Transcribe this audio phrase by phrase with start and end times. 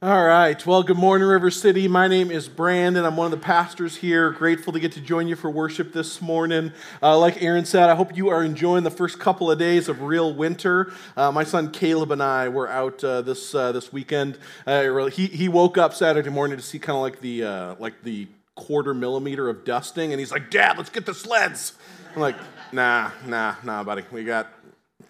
[0.00, 0.64] All right.
[0.64, 1.88] Well, good morning, River City.
[1.88, 3.04] My name is Brandon.
[3.04, 4.30] I'm one of the pastors here.
[4.30, 6.72] Grateful to get to join you for worship this morning.
[7.02, 10.02] Uh, like Aaron said, I hope you are enjoying the first couple of days of
[10.02, 10.92] real winter.
[11.16, 14.38] Uh, my son Caleb and I were out uh, this uh, this weekend.
[14.68, 18.04] Uh, he he woke up Saturday morning to see kind of like the uh, like
[18.04, 21.72] the quarter millimeter of dusting, and he's like, "Dad, let's get the sleds."
[22.14, 22.36] I'm like,
[22.70, 24.04] "Nah, nah, nah, buddy.
[24.12, 24.46] We got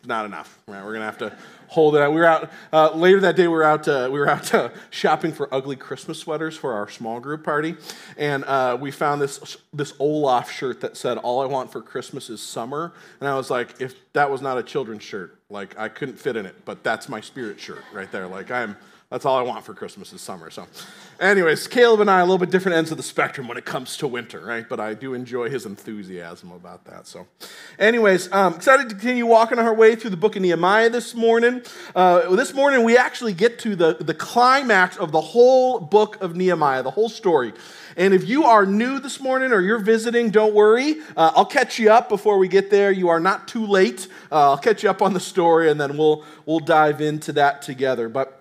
[0.06, 0.58] not enough.
[0.66, 0.82] Right?
[0.82, 1.36] We're gonna have to."
[1.68, 2.12] Hold it out.
[2.12, 3.46] We were out uh, later that day.
[3.46, 3.86] We were out.
[3.86, 7.76] Uh, we were out uh, shopping for ugly Christmas sweaters for our small group party,
[8.16, 12.28] and uh, we found this this Olaf shirt that said, "All I want for Christmas
[12.30, 15.88] is summer." And I was like, if that was not a children's shirt, like I
[15.88, 18.26] couldn't fit in it, but that's my spirit shirt right there.
[18.26, 18.76] Like I'm
[19.10, 20.50] that's all I want for Christmas is summer.
[20.50, 20.66] So,
[21.18, 23.64] anyways, Caleb and I are a little bit different ends of the spectrum when it
[23.64, 24.68] comes to winter, right?
[24.68, 27.06] But I do enjoy his enthusiasm about that.
[27.06, 27.26] So,
[27.78, 31.62] anyways, um, excited to continue walking our way through the book of Nehemiah this morning.
[31.96, 36.36] Uh, this morning, we actually get to the, the climax of the whole book of
[36.36, 37.54] Nehemiah, the whole story.
[37.96, 40.96] And if you are new this morning or you're visiting, don't worry.
[41.16, 42.92] Uh, I'll catch you up before we get there.
[42.92, 44.06] You are not too late.
[44.30, 47.62] Uh, I'll catch you up on the story, and then we'll we'll dive into that
[47.62, 48.10] together.
[48.10, 48.37] But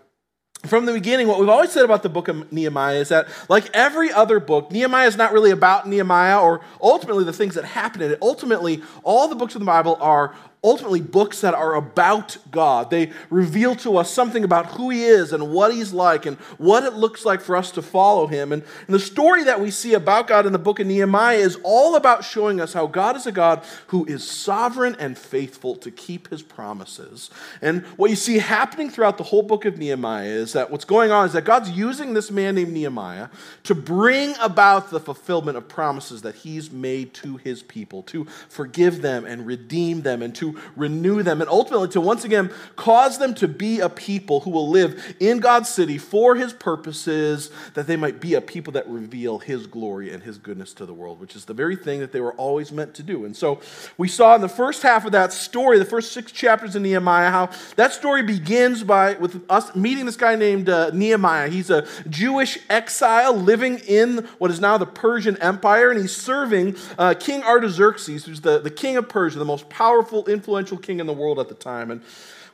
[0.65, 3.69] from the beginning, what we've always said about the book of Nehemiah is that, like
[3.73, 8.01] every other book, Nehemiah is not really about Nehemiah or ultimately the things that happen
[8.01, 8.19] in it.
[8.21, 10.35] Ultimately, all the books of the Bible are
[10.67, 12.89] ultimately books that are about God.
[12.89, 16.83] They reveal to us something about who He is and what He's like and what
[16.83, 18.51] it looks like for us to follow Him.
[18.51, 21.57] And, and, the story that we see about God in the book of Nehemiah is
[21.63, 25.89] all about showing us how God is a God who is sovereign and faithful to
[25.89, 27.29] keep His promises.
[27.61, 31.11] And what you see happening throughout the whole book of Nehemiah is that what's going
[31.11, 33.29] on is that God's using this man named Nehemiah
[33.63, 39.01] to bring about the fulfillment of promises that He's made to His people, to forgive
[39.01, 43.33] them and redeem them and to renew them, and ultimately to once again cause them
[43.35, 47.95] to be a people who will live in God's city for his purposes, that they
[47.95, 51.35] might be a people that reveal his glory and his goodness to the world, which
[51.35, 53.25] is the very thing that they were always meant to do.
[53.25, 53.59] And so
[53.97, 57.31] we saw in the first half of that story, the first six chapters in Nehemiah,
[57.31, 61.49] how that story begins by with us meeting this guy named uh, Nehemiah.
[61.49, 66.75] He's a Jewish exile living in what is now the Persian Empire, and he's serving
[66.97, 71.07] uh, King Artaxerxes, who's the, the king of Persia, the most powerful, influential king in
[71.07, 71.91] the world at the time.
[71.91, 72.01] And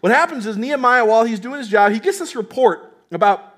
[0.01, 3.53] what happens is Nehemiah, while he's doing his job, he gets this report about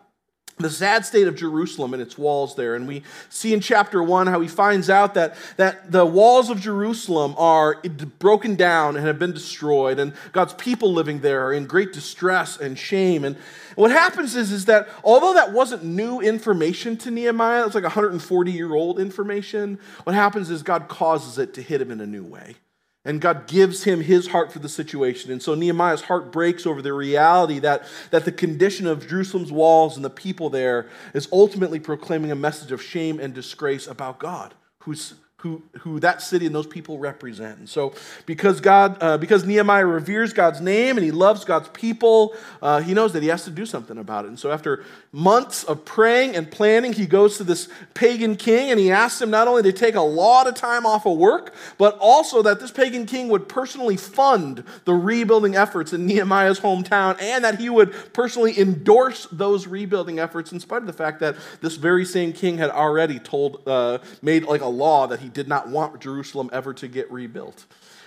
[0.58, 2.76] the sad state of Jerusalem and its walls there.
[2.76, 6.62] And we see in chapter one how he finds out that, that the walls of
[6.62, 7.82] Jerusalem are
[8.20, 12.58] broken down and have been destroyed, and God's people living there are in great distress
[12.58, 13.26] and shame.
[13.26, 13.36] And
[13.76, 18.52] what happens is, is that although that wasn't new information to Nehemiah, it's like 140
[18.52, 22.24] year old information, what happens is God causes it to hit him in a new
[22.24, 22.56] way.
[23.06, 25.32] And God gives him his heart for the situation.
[25.32, 29.96] And so Nehemiah's heart breaks over the reality that, that the condition of Jerusalem's walls
[29.96, 34.56] and the people there is ultimately proclaiming a message of shame and disgrace about God,
[34.80, 35.14] who's
[35.46, 37.60] who, who that city and those people represent.
[37.60, 37.94] And so,
[38.26, 42.34] because God, uh, because Nehemiah reveres God's name and he loves God's people,
[42.64, 44.30] uh, he knows that he has to do something about it.
[44.30, 48.80] And so, after months of praying and planning, he goes to this pagan king and
[48.80, 51.96] he asks him not only to take a lot of time off of work, but
[52.00, 57.44] also that this pagan king would personally fund the rebuilding efforts in Nehemiah's hometown and
[57.44, 61.76] that he would personally endorse those rebuilding efforts, in spite of the fact that this
[61.76, 65.70] very same king had already told, uh, made like a law that he did not
[65.70, 67.66] want Jerusalem ever to get rebuilt.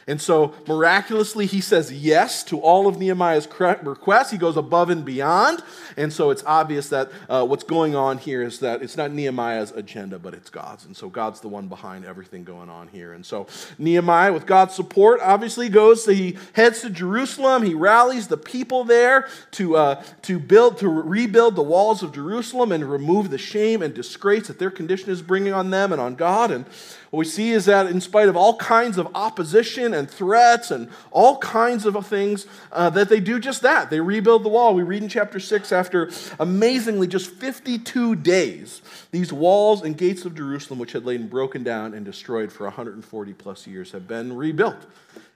[0.09, 3.47] And so miraculously, he says yes to all of Nehemiah's
[3.83, 4.31] requests.
[4.31, 5.62] He goes above and beyond.
[5.99, 9.71] And so it's obvious that uh, what's going on here is that it's not Nehemiah's
[9.71, 10.87] agenda, but it's God's.
[10.87, 13.12] And so God's the one behind everything going on here.
[13.12, 17.62] And so Nehemiah, with God's support, obviously goes, he heads to Jerusalem.
[17.62, 22.72] He rallies the people there to, uh, to build, to rebuild the walls of Jerusalem
[22.72, 26.15] and remove the shame and disgrace that their condition is bringing on them and on
[26.15, 26.50] God.
[26.50, 26.65] And
[27.11, 30.91] what we see is that in spite of all kinds of opposition and threats and
[31.11, 33.89] all kinds of things, uh, that they do just that.
[33.89, 34.75] They rebuild the wall.
[34.75, 40.34] We read in chapter 6 after amazingly just 52 days, these walls and gates of
[40.34, 44.84] Jerusalem, which had lain broken down and destroyed for 140 plus years, have been rebuilt.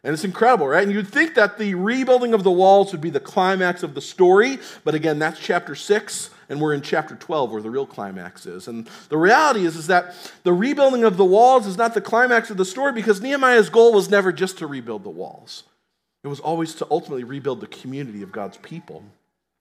[0.04, 0.82] And it's incredible, right?
[0.82, 4.00] And you'd think that the rebuilding of the walls would be the climax of the
[4.00, 8.44] story, but again, that's chapter 6 and we're in chapter 12 where the real climax
[8.44, 8.68] is.
[8.68, 12.50] And the reality is, is that the rebuilding of the walls is not the climax
[12.50, 15.64] of the story because Nehemiah's goal was never just to rebuild the walls,
[16.22, 19.02] it was always to ultimately rebuild the community of God's people.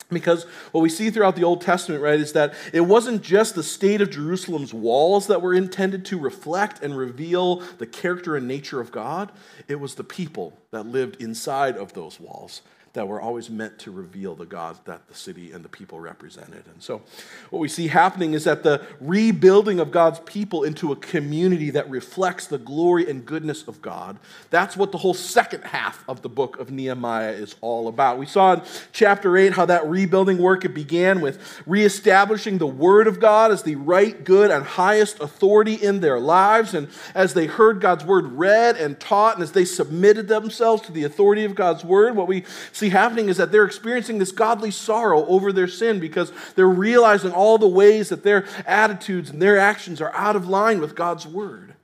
[0.10, 0.44] Because
[0.74, 4.02] what we see throughout the Old Testament, right, is that it wasn't just the state
[4.02, 8.92] of Jerusalem's walls that were intended to reflect and reveal the character and nature of
[8.92, 9.32] God,
[9.70, 12.62] it was the people that lived inside of those walls
[12.94, 16.64] that were always meant to reveal the God that the city and the people represented.
[16.74, 17.02] And so,
[17.50, 21.90] what we see happening is that the rebuilding of God's people into a community that
[21.90, 26.30] reflects the glory and goodness of God, that's what the whole second half of the
[26.30, 28.18] book of Nehemiah is all about.
[28.18, 28.62] We saw in
[28.92, 33.64] chapter 8 how that rebuilding work it began with reestablishing the word of God as
[33.64, 36.74] the right, good, and highest authority in their lives.
[36.74, 40.92] And as they heard God's word read and taught, and as they submitted themselves to
[40.92, 42.44] the authority of God's word, what we
[42.81, 47.31] see happening is that they're experiencing this godly sorrow over their sin because they're realizing
[47.31, 51.25] all the ways that their attitudes and their actions are out of line with God's
[51.25, 51.75] word.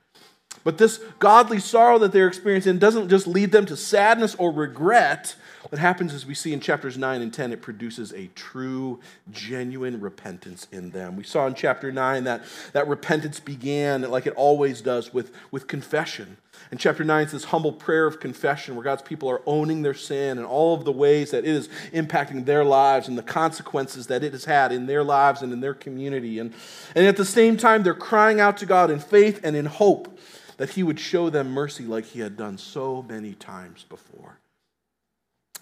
[0.63, 5.35] But this godly sorrow that they're experiencing doesn't just lead them to sadness or regret.
[5.69, 9.99] What happens is we see in chapters 9 and 10, it produces a true, genuine
[9.99, 11.17] repentance in them.
[11.17, 15.67] We saw in chapter 9 that that repentance began, like it always does, with, with
[15.67, 16.37] confession.
[16.71, 19.93] And chapter 9, it's this humble prayer of confession where God's people are owning their
[19.93, 24.07] sin and all of the ways that it is impacting their lives and the consequences
[24.07, 26.39] that it has had in their lives and in their community.
[26.39, 26.53] And,
[26.95, 30.17] and at the same time, they're crying out to God in faith and in hope
[30.55, 34.39] that He would show them mercy like He had done so many times before.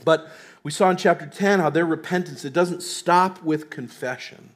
[0.03, 0.27] But
[0.63, 4.55] we saw in chapter 10 how their repentance, it doesn't stop with confession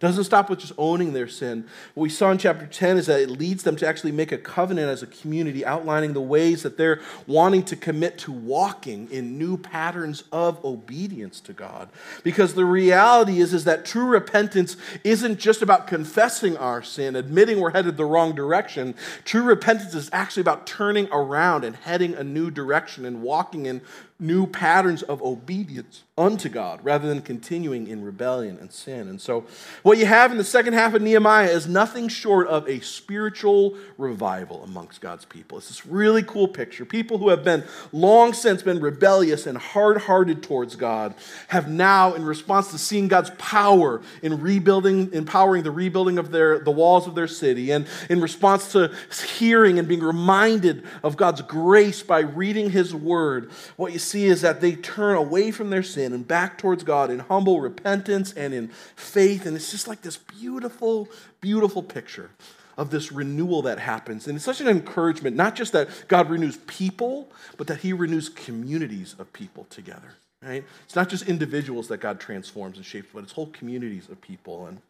[0.00, 1.66] It doesn't stop with just owning their sin.
[1.94, 4.38] What we saw in chapter 10 is that it leads them to actually make a
[4.38, 9.38] covenant as a community, outlining the ways that they're wanting to commit to walking in
[9.38, 11.88] new patterns of obedience to God.
[12.22, 17.58] Because the reality is, is that true repentance isn't just about confessing our sin, admitting
[17.58, 18.94] we're headed the wrong direction.
[19.24, 23.80] True repentance is actually about turning around and heading a new direction and walking in
[24.20, 29.08] new patterns of obedience unto God rather than continuing in rebellion and sin.
[29.08, 29.44] And so,
[29.84, 33.76] what you have in the second half of Nehemiah is nothing short of a spiritual
[33.96, 35.58] revival amongst God's people.
[35.58, 36.84] It's this really cool picture.
[36.84, 37.62] People who have been
[37.92, 41.14] long since been rebellious and hard hearted towards God
[41.46, 46.58] have now, in response to seeing God's power in rebuilding, empowering the rebuilding of their,
[46.58, 48.92] the walls of their city, and in response to
[49.38, 54.40] hearing and being reminded of God's grace by reading His word, what you see is
[54.42, 58.54] that they turn away from their sin and back towards God in humble repentance and
[58.54, 59.46] in faith.
[59.46, 61.08] And it's just like this beautiful,
[61.40, 62.30] beautiful picture
[62.76, 64.26] of this renewal that happens.
[64.28, 68.28] And it's such an encouragement, not just that God renews people, but that He renews
[68.28, 70.14] communities of people together.
[70.40, 70.64] Right?
[70.84, 74.66] It's not just individuals that God transforms and shapes, but it's whole communities of people.
[74.66, 74.80] And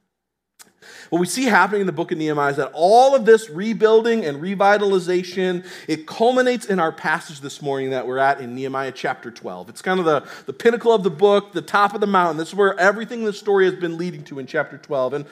[1.10, 4.24] what we see happening in the book of Nehemiah is that all of this rebuilding
[4.24, 9.30] and revitalization, it culminates in our passage this morning that we're at in Nehemiah chapter
[9.30, 9.70] 12.
[9.70, 12.36] It's kind of the, the pinnacle of the book, the top of the mountain.
[12.36, 15.14] This is where everything in the story has been leading to in chapter 12.
[15.14, 15.26] And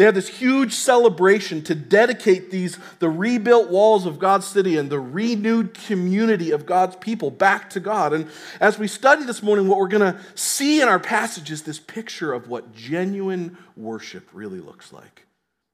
[0.00, 4.88] they had this huge celebration to dedicate these, the rebuilt walls of God's city and
[4.88, 8.14] the renewed community of God's people back to God.
[8.14, 8.26] And
[8.60, 11.78] as we study this morning, what we're going to see in our passage is this
[11.78, 15.26] picture of what genuine worship really looks like.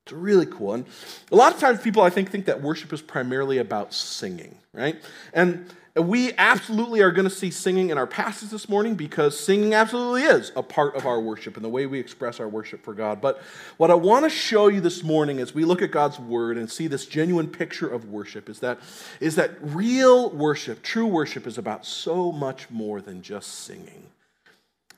[0.05, 0.75] It's really cool.
[0.75, 0.87] And
[1.31, 5.00] a lot of times people, I think, think that worship is primarily about singing, right?
[5.34, 9.72] And we absolutely are going to see singing in our passage this morning because singing
[9.72, 12.93] absolutely is a part of our worship and the way we express our worship for
[12.93, 13.20] God.
[13.22, 13.40] But
[13.78, 16.70] what I want to show you this morning as we look at God's word and
[16.70, 18.78] see this genuine picture of worship is that,
[19.20, 24.06] is that real worship, true worship, is about so much more than just singing.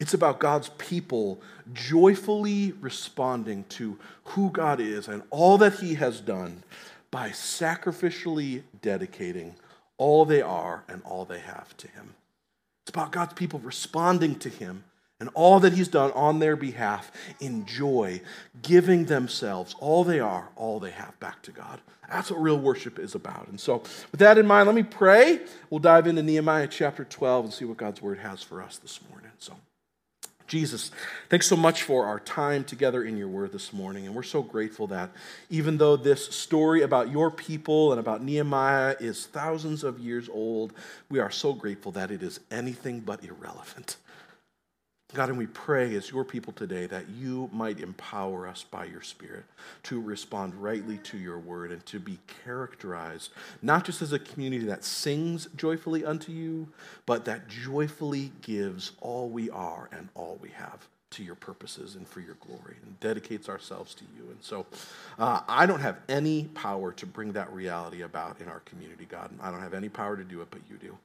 [0.00, 1.40] It's about God's people
[1.72, 6.64] joyfully responding to who God is and all that He has done
[7.10, 9.54] by sacrificially dedicating
[9.98, 12.14] all they are and all they have to Him.
[12.84, 14.84] It's about God's people responding to Him
[15.20, 18.22] and all that He's done on their behalf in joy,
[18.62, 21.80] giving themselves all they are, all they have back to God.
[22.10, 23.48] That's what real worship is about.
[23.48, 25.40] And so, with that in mind, let me pray.
[25.68, 29.00] We'll dive into Nehemiah chapter 12 and see what God's word has for us this
[29.10, 29.30] morning.
[29.38, 29.52] So,
[30.48, 30.90] Jesus,
[31.28, 34.06] thanks so much for our time together in your word this morning.
[34.06, 35.10] And we're so grateful that
[35.50, 40.72] even though this story about your people and about Nehemiah is thousands of years old,
[41.10, 43.98] we are so grateful that it is anything but irrelevant.
[45.14, 49.00] God, and we pray as your people today that you might empower us by your
[49.00, 49.44] Spirit
[49.84, 53.30] to respond rightly to your word and to be characterized
[53.62, 56.68] not just as a community that sings joyfully unto you,
[57.06, 62.06] but that joyfully gives all we are and all we have to your purposes and
[62.06, 64.30] for your glory and dedicates ourselves to you.
[64.30, 64.66] And so
[65.18, 69.30] uh, I don't have any power to bring that reality about in our community, God.
[69.40, 70.98] I don't have any power to do it, but you do.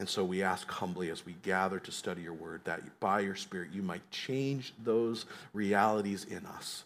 [0.00, 3.36] And so we ask humbly as we gather to study your word that by your
[3.36, 6.84] Spirit you might change those realities in us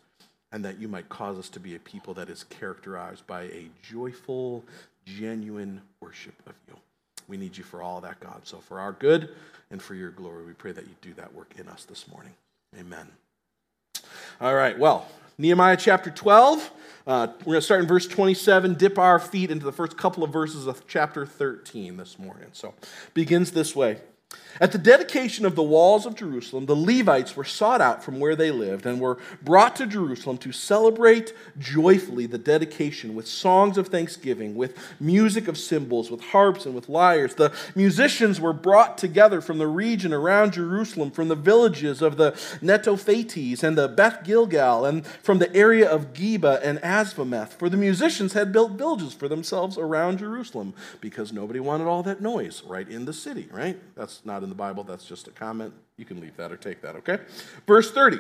[0.51, 3.71] and that you might cause us to be a people that is characterized by a
[3.89, 4.65] joyful,
[5.05, 6.75] genuine worship of you.
[7.29, 8.41] We need you for all that, God.
[8.43, 9.29] So for our good
[9.71, 12.35] and for your glory, we pray that you do that work in us this morning.
[12.77, 13.07] Amen.
[14.41, 15.07] All right, well,
[15.39, 16.69] Nehemiah chapter 12.
[17.07, 20.25] Uh, we're going to start in verse 27, dip our feet into the first couple
[20.25, 22.49] of verses of chapter 13 this morning.
[22.53, 22.73] So,
[23.13, 23.99] begins this way.
[24.61, 28.37] At the dedication of the walls of Jerusalem, the Levites were sought out from where
[28.37, 33.89] they lived and were brought to Jerusalem to celebrate joyfully the dedication with songs of
[33.89, 37.35] thanksgiving, with music of cymbals, with harps, and with lyres.
[37.35, 42.33] The musicians were brought together from the region around Jerusalem, from the villages of the
[42.63, 47.55] Netophates and the Beth Gilgal, and from the area of Geba and Azmaveth.
[47.55, 52.21] For the musicians had built villages for themselves around Jerusalem because nobody wanted all that
[52.21, 53.79] noise right in the city, right?
[53.97, 54.85] That's not in the Bible.
[54.85, 55.75] That's just a comment.
[55.97, 57.19] You can leave that or take that, okay?
[57.67, 58.19] Verse 30.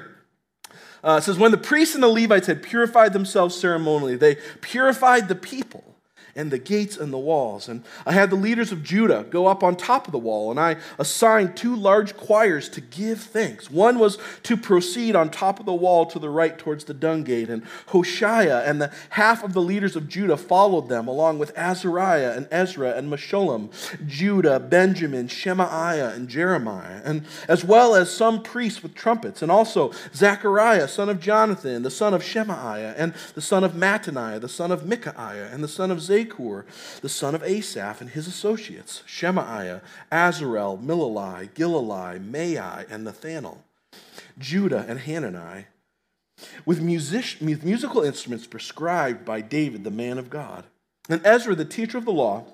[1.04, 5.35] Uh, says, When the priests and the Levites had purified themselves ceremonially, they purified the
[5.37, 5.93] people
[6.36, 7.68] and the gates and the walls.
[7.68, 10.58] And I had the leaders of Judah go up on top of the wall, and
[10.58, 13.70] I assigned two large choirs to give thanks.
[13.70, 17.22] One was to proceed on top of the wall to the right towards the dung
[17.22, 21.56] gate, and Hoshea and the half of the leaders of Judah followed them, along with
[21.56, 23.70] Azariah and Ezra and Meshullam,
[24.06, 29.92] Judah, Benjamin, Shemaiah, and Jeremiah, and as well as some priests with trumpets, and also
[30.14, 34.72] Zechariah, son of Jonathan, the son of Shemaiah, and the son of Mattaniah, the son
[34.72, 39.83] of Micaiah, and the son of Zechariah The son of Asaph, and his associates, Shemaiah,
[40.11, 43.62] Azarel, Milalai, Gilalai, Maai, and Nathanael,
[44.38, 45.66] Judah, and Hanani,
[46.66, 50.64] with, music, with musical instruments prescribed by David, the man of God.
[51.09, 52.45] And Ezra, the teacher of the law,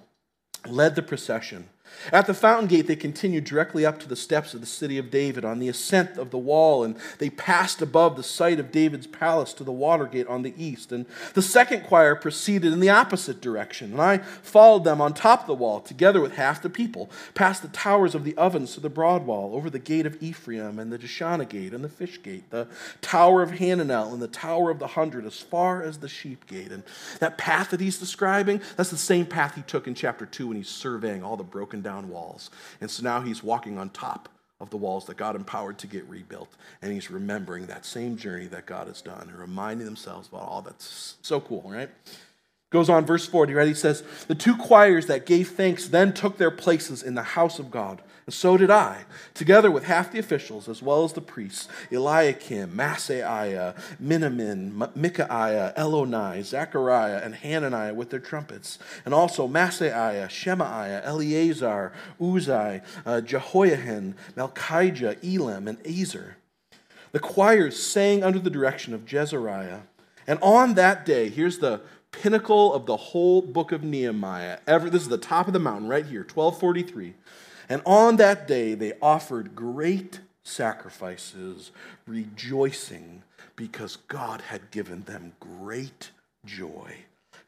[0.67, 1.69] led the procession.
[2.12, 5.11] At the fountain gate, they continued directly up to the steps of the city of
[5.11, 9.06] David on the ascent of the wall, and they passed above the site of David's
[9.06, 10.92] palace to the water gate on the east.
[10.92, 15.42] And the second choir proceeded in the opposite direction, and I followed them on top
[15.42, 18.80] of the wall, together with half the people, past the towers of the ovens to
[18.80, 22.23] the broad wall, over the gate of Ephraim, and the Jeshanah gate, and the fish
[22.23, 22.66] gate, the
[23.00, 26.73] tower of Hananel, and the tower of the hundred, as far as the sheep gate.
[26.73, 26.82] And
[27.18, 30.56] that path that he's describing, that's the same path he took in chapter 2 when
[30.56, 32.50] he's surveying all the broken down walls.
[32.80, 34.28] And so now he's walking on top
[34.60, 36.54] of the walls that God empowered to get rebuilt.
[36.82, 40.62] And he's remembering that same journey that God has done and reminding themselves about all
[40.62, 41.88] that's so cool, right?
[42.70, 43.66] Goes on, verse 40, right?
[43.66, 47.58] He says, The two choirs that gave thanks then took their places in the house
[47.58, 51.21] of God and so did I, together with half the officials, as well as the
[51.21, 60.29] priests Eliakim, Maaseiah, Miniamin, Micaiah, Elonai, Zechariah, and Hananiah with their trumpets, and also Maaseiah,
[60.29, 66.37] Shemaiah, Eleazar, Uzai, uh, Malchijah, Elam, and Ezer.
[67.12, 69.83] The choirs sang under the direction of Jezrahiah.
[70.27, 71.81] And on that day, here's the
[72.12, 74.59] pinnacle of the whole book of Nehemiah.
[74.67, 77.15] Ever, this is the top of the mountain right here, 1243.
[77.71, 81.71] And on that day, they offered great sacrifices,
[82.05, 83.23] rejoicing
[83.55, 86.11] because God had given them great
[86.45, 86.97] joy.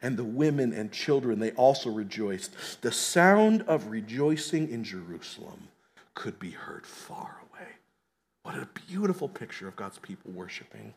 [0.01, 2.81] And the women and children, they also rejoiced.
[2.81, 5.67] The sound of rejoicing in Jerusalem
[6.15, 7.67] could be heard far away.
[8.43, 10.93] What a beautiful picture of God's people worshiping.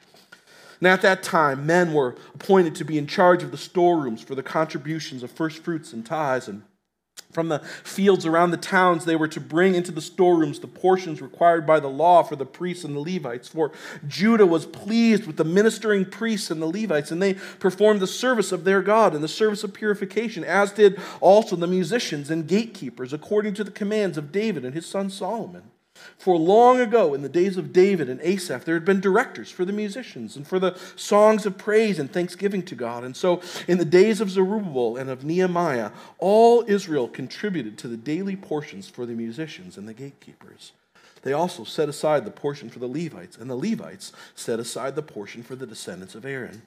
[0.80, 4.37] Now, at that time, men were appointed to be in charge of the storerooms for
[4.37, 6.62] the contributions of first fruits and tithes and
[7.36, 11.20] from the fields around the towns, they were to bring into the storerooms the portions
[11.20, 13.46] required by the law for the priests and the Levites.
[13.46, 13.72] For
[14.08, 18.52] Judah was pleased with the ministering priests and the Levites, and they performed the service
[18.52, 23.12] of their God and the service of purification, as did also the musicians and gatekeepers,
[23.12, 25.64] according to the commands of David and his son Solomon.
[26.18, 29.64] For long ago, in the days of David and Asaph, there had been directors for
[29.64, 33.04] the musicians and for the songs of praise and thanksgiving to God.
[33.04, 37.96] And so, in the days of Zerubbabel and of Nehemiah, all Israel contributed to the
[37.96, 40.72] daily portions for the musicians and the gatekeepers.
[41.22, 45.02] They also set aside the portion for the Levites, and the Levites set aside the
[45.02, 46.62] portion for the descendants of Aaron.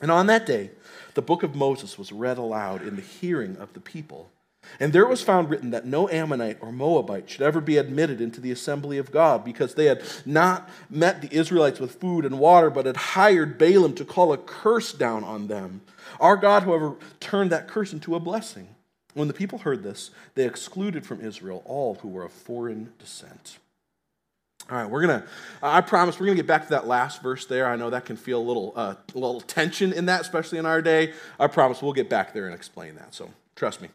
[0.00, 0.70] And on that day,
[1.14, 4.30] the book of Moses was read aloud in the hearing of the people.
[4.78, 8.40] And there was found written that no Ammonite or Moabite should ever be admitted into
[8.40, 12.70] the assembly of God because they had not met the Israelites with food and water,
[12.70, 15.80] but had hired Balaam to call a curse down on them.
[16.20, 18.68] Our God, however, turned that curse into a blessing.
[19.14, 23.58] When the people heard this, they excluded from Israel all who were of foreign descent.
[24.68, 25.24] All right, we're gonna.
[25.62, 27.66] I promise we're gonna get back to that last verse there.
[27.66, 30.66] I know that can feel a little, uh, a little tension in that, especially in
[30.66, 31.12] our day.
[31.38, 33.14] I promise we'll get back there and explain that.
[33.14, 33.88] So Trust me.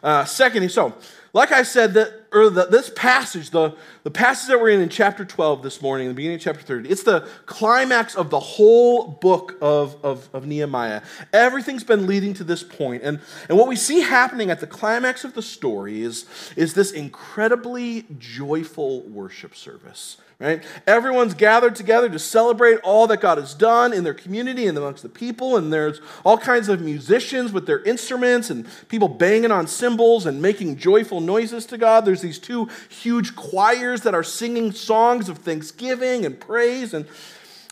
[0.00, 0.94] Uh, secondly, so
[1.32, 4.88] like I said, that or the, this passage, the, the passage that we're in in
[4.88, 9.08] chapter 12 this morning, the beginning of chapter 30, it's the climax of the whole
[9.08, 11.02] book of, of, of Nehemiah.
[11.32, 13.02] Everything's been leading to this point.
[13.02, 16.92] And, and what we see happening at the climax of the story is, is this
[16.92, 20.62] incredibly joyful worship service right?
[20.86, 25.02] Everyone's gathered together to celebrate all that God has done in their community and amongst
[25.02, 25.56] the people.
[25.56, 30.40] And there's all kinds of musicians with their instruments and people banging on cymbals and
[30.40, 32.04] making joyful noises to God.
[32.04, 36.94] There's these two huge choirs that are singing songs of thanksgiving and praise.
[36.94, 37.06] And,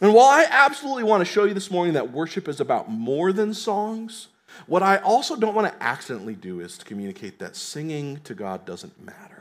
[0.02, 3.32] and while I absolutely want to show you this morning that worship is about more
[3.32, 4.26] than songs,
[4.66, 8.64] what I also don't want to accidentally do is to communicate that singing to God
[8.64, 9.35] doesn't matter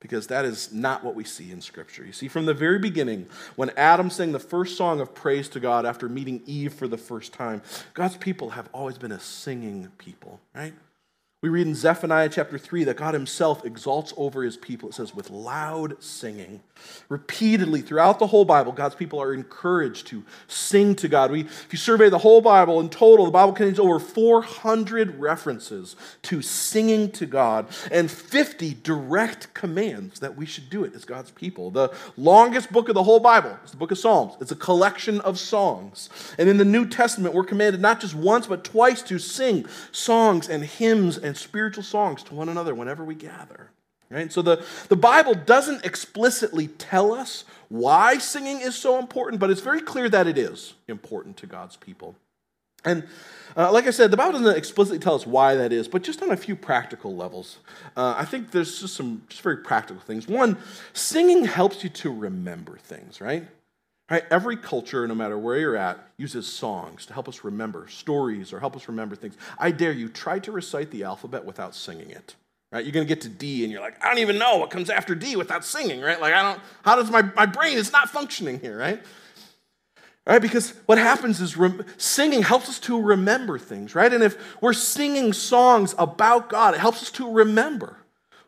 [0.00, 2.04] because that is not what we see in Scripture.
[2.04, 3.26] You see, from the very beginning,
[3.56, 6.98] when Adam sang the first song of praise to God after meeting Eve for the
[6.98, 7.62] first time,
[7.94, 10.74] God's people have always been a singing people, right?
[11.40, 14.88] We read in Zephaniah chapter 3 that God himself exalts over his people.
[14.88, 16.62] It says, with loud singing.
[17.08, 21.30] Repeatedly throughout the whole Bible, God's people are encouraged to sing to God.
[21.30, 25.96] We, if you survey the whole Bible in total, the Bible contains over 400 references
[26.22, 31.30] to singing to God and 50 direct commands that we should do it as God's
[31.30, 31.70] people.
[31.70, 34.34] The longest book of the whole Bible is the book of Psalms.
[34.40, 36.10] It's a collection of songs.
[36.38, 40.48] And in the New Testament, we're commanded not just once, but twice to sing songs
[40.48, 43.70] and hymns and spiritual songs to one another whenever we gather.
[44.10, 44.32] Right?
[44.32, 49.60] So the, the Bible doesn't explicitly tell us why singing is so important, but it's
[49.60, 52.16] very clear that it is important to God's people.
[52.84, 53.04] And
[53.56, 56.22] uh, like I said, the Bible doesn't explicitly tell us why that is, but just
[56.22, 57.58] on a few practical levels,
[57.96, 60.26] uh, I think there's just some just very practical things.
[60.26, 60.56] One,
[60.92, 63.46] singing helps you to remember things, right?
[64.10, 64.24] Right?
[64.30, 68.60] Every culture, no matter where you're at, uses songs to help us remember stories or
[68.60, 69.36] help us remember things.
[69.58, 72.36] I dare you, try to recite the alphabet without singing it.
[72.70, 72.84] Right?
[72.84, 74.90] You're going to get to D and you're like, I don't even know what comes
[74.90, 76.20] after D without singing, right?
[76.20, 79.02] Like, I don't, how does my, my brain is not functioning here, right?
[80.26, 80.42] Right?
[80.42, 84.12] Because what happens is rem- singing helps us to remember things, right?
[84.12, 87.96] And if we're singing songs about God, it helps us to remember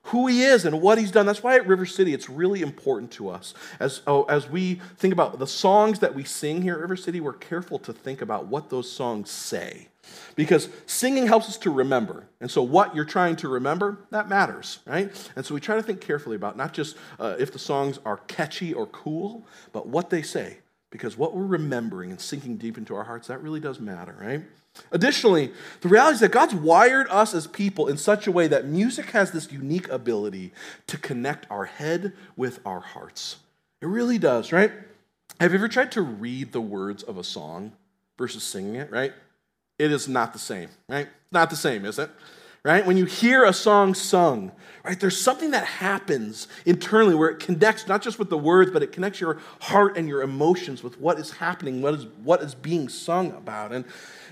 [0.04, 1.24] who he is and what he's done.
[1.24, 3.54] That's why at River City it's really important to us.
[3.78, 7.20] As, oh, as we think about the songs that we sing here at River City,
[7.20, 9.88] we're careful to think about what those songs say.
[10.36, 12.26] Because singing helps us to remember.
[12.40, 15.10] And so, what you're trying to remember, that matters, right?
[15.36, 18.18] And so, we try to think carefully about not just uh, if the songs are
[18.28, 20.58] catchy or cool, but what they say.
[20.90, 24.42] Because what we're remembering and sinking deep into our hearts, that really does matter, right?
[24.92, 28.66] Additionally, the reality is that God's wired us as people in such a way that
[28.66, 30.52] music has this unique ability
[30.86, 33.36] to connect our head with our hearts.
[33.80, 34.72] It really does, right?
[35.40, 37.72] Have you ever tried to read the words of a song
[38.18, 39.12] versus singing it, right?
[39.80, 41.08] It is not the same, right?
[41.32, 42.10] Not the same, is it?
[42.62, 42.84] Right?
[42.84, 44.52] When you hear a song sung,
[44.84, 48.82] right, there's something that happens internally where it connects not just with the words, but
[48.82, 52.54] it connects your heart and your emotions with what is happening, what is, what is
[52.54, 53.72] being sung about.
[53.72, 53.86] And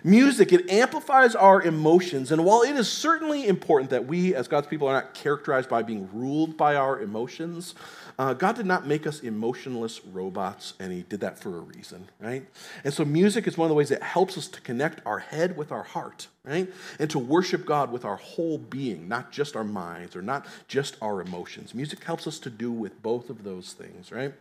[0.04, 2.30] Music, it amplifies our emotions.
[2.30, 5.82] And while it is certainly important that we, as God's people, are not characterized by
[5.82, 7.74] being ruled by our emotions,
[8.18, 12.08] uh, God did not make us emotionless robots, and He did that for a reason,
[12.18, 12.44] right?
[12.82, 15.56] And so, music is one of the ways that helps us to connect our head
[15.56, 16.68] with our heart, right?
[16.98, 20.96] And to worship God with our whole being, not just our minds or not just
[21.00, 21.74] our emotions.
[21.74, 24.34] Music helps us to do with both of those things, right?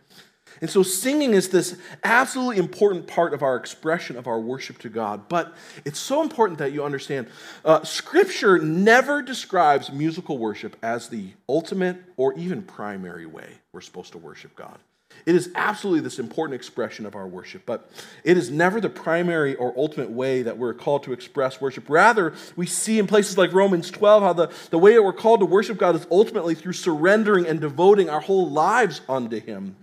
[0.60, 4.88] And so, singing is this absolutely important part of our expression of our worship to
[4.88, 5.28] God.
[5.28, 7.28] But it's so important that you understand
[7.64, 14.10] uh, Scripture never describes musical worship as the ultimate or even primary way we're supposed
[14.10, 14.76] to worship God.
[15.24, 17.88] It is absolutely this important expression of our worship, but
[18.24, 21.88] it is never the primary or ultimate way that we're called to express worship.
[21.88, 25.38] Rather, we see in places like Romans 12 how the, the way that we're called
[25.38, 29.76] to worship God is ultimately through surrendering and devoting our whole lives unto Him.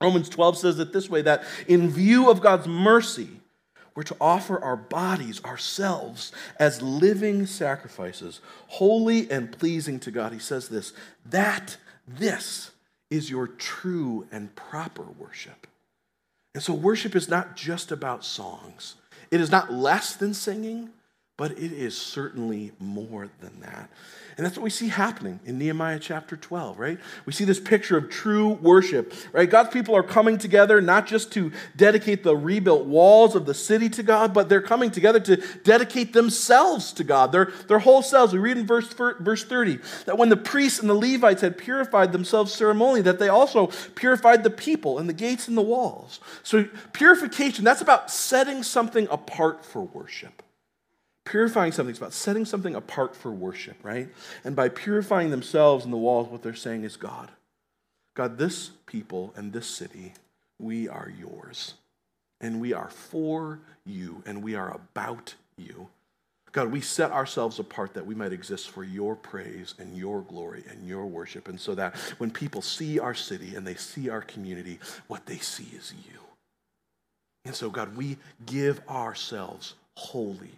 [0.00, 3.28] Romans 12 says it this way that in view of God's mercy,
[3.96, 10.32] we're to offer our bodies, ourselves, as living sacrifices, holy and pleasing to God.
[10.32, 10.92] He says this
[11.26, 11.76] that
[12.06, 12.70] this
[13.12, 15.66] is your true and proper worship.
[16.54, 18.96] And so, worship is not just about songs,
[19.30, 20.90] it is not less than singing,
[21.38, 23.90] but it is certainly more than that.
[24.36, 26.98] And that's what we see happening in Nehemiah chapter 12, right?
[27.26, 29.48] We see this picture of true worship, right?
[29.48, 33.88] God's people are coming together not just to dedicate the rebuilt walls of the city
[33.90, 38.32] to God, but they're coming together to dedicate themselves to God, their, their whole selves.
[38.32, 42.12] We read in verse, verse 30 that when the priests and the Levites had purified
[42.12, 46.20] themselves ceremonially, that they also purified the people and the gates and the walls.
[46.42, 50.41] So, purification, that's about setting something apart for worship.
[51.24, 54.08] Purifying something is about setting something apart for worship, right?
[54.44, 57.30] And by purifying themselves and the walls, what they're saying is God.
[58.14, 60.14] God, this people and this city,
[60.58, 61.74] we are yours.
[62.40, 65.88] And we are for you, and we are about you.
[66.50, 70.64] God, we set ourselves apart that we might exist for your praise and your glory
[70.68, 71.48] and your worship.
[71.48, 75.38] And so that when people see our city and they see our community, what they
[75.38, 76.18] see is you.
[77.44, 80.52] And so, God, we give ourselves wholly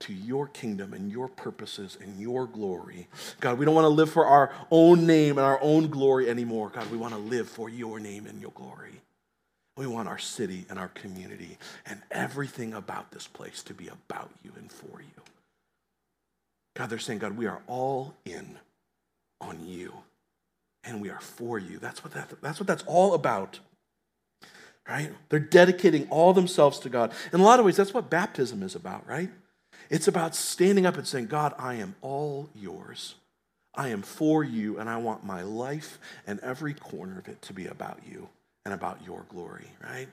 [0.00, 3.06] to your kingdom and your purposes and your glory.
[3.40, 6.70] God, we don't want to live for our own name and our own glory anymore.
[6.70, 9.00] God, we want to live for your name and your glory.
[9.76, 14.30] We want our city and our community and everything about this place to be about
[14.42, 15.22] you and for you.
[16.76, 18.58] God, they're saying, God, we are all in
[19.40, 19.92] on you
[20.84, 21.78] and we are for you.
[21.78, 23.60] That's what, that, that's, what that's all about.
[24.88, 25.12] Right?
[25.28, 27.12] They're dedicating all themselves to God.
[27.32, 29.30] In a lot of ways, that's what baptism is about, right?
[29.90, 33.16] It's about standing up and saying, God, I am all yours.
[33.74, 37.52] I am for you, and I want my life and every corner of it to
[37.52, 38.28] be about you
[38.64, 40.08] and about your glory, right?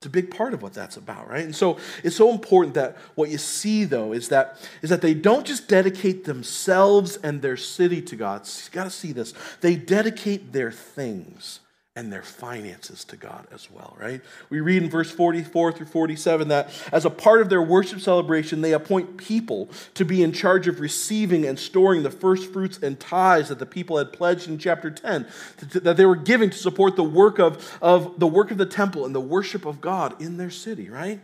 [0.00, 1.44] It's a big part of what that's about, right?
[1.44, 5.12] And so it's so important that what you see though is that is that they
[5.12, 8.46] don't just dedicate themselves and their city to God.
[8.46, 9.34] You got to see this.
[9.60, 11.60] They dedicate their things
[12.00, 14.22] and their finances to God as well, right?
[14.48, 18.62] We read in verse 44 through 47 that as a part of their worship celebration,
[18.62, 22.98] they appoint people to be in charge of receiving and storing the first fruits and
[22.98, 25.26] tithes that the people had pledged in chapter 10,
[25.74, 29.04] that they were giving to support the work of, of the work of the temple
[29.04, 31.20] and the worship of God in their city, right?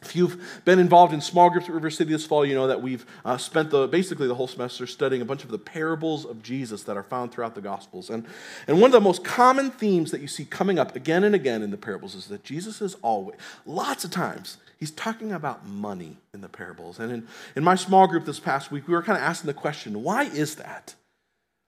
[0.00, 2.80] If you've been involved in small groups at River City this fall, you know that
[2.80, 6.40] we've uh, spent the, basically the whole semester studying a bunch of the parables of
[6.42, 8.08] Jesus that are found throughout the Gospels.
[8.08, 8.24] And,
[8.68, 11.62] and one of the most common themes that you see coming up again and again
[11.62, 16.18] in the parables is that Jesus is always, lots of times, he's talking about money
[16.32, 17.00] in the parables.
[17.00, 19.54] And in, in my small group this past week, we were kind of asking the
[19.54, 20.94] question why is that?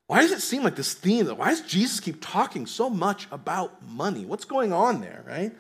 [0.07, 1.27] Why does it seem like this theme?
[1.27, 4.25] Why does Jesus keep talking so much about money?
[4.25, 5.53] What's going on there, right?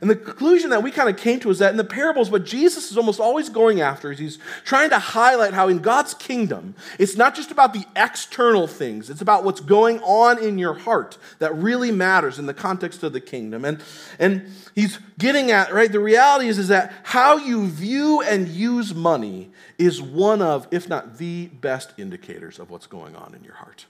[0.00, 2.44] And the conclusion that we kind of came to is that in the parables, what
[2.44, 6.74] Jesus is almost always going after is he's trying to highlight how in God's kingdom,
[6.98, 11.18] it's not just about the external things, it's about what's going on in your heart
[11.38, 13.64] that really matters in the context of the kingdom.
[13.64, 13.82] And,
[14.18, 18.94] and he's getting at, right, the reality is, is that how you view and use
[18.94, 23.54] money is one of, if not the best indicators of what's going on in your
[23.54, 23.86] heart.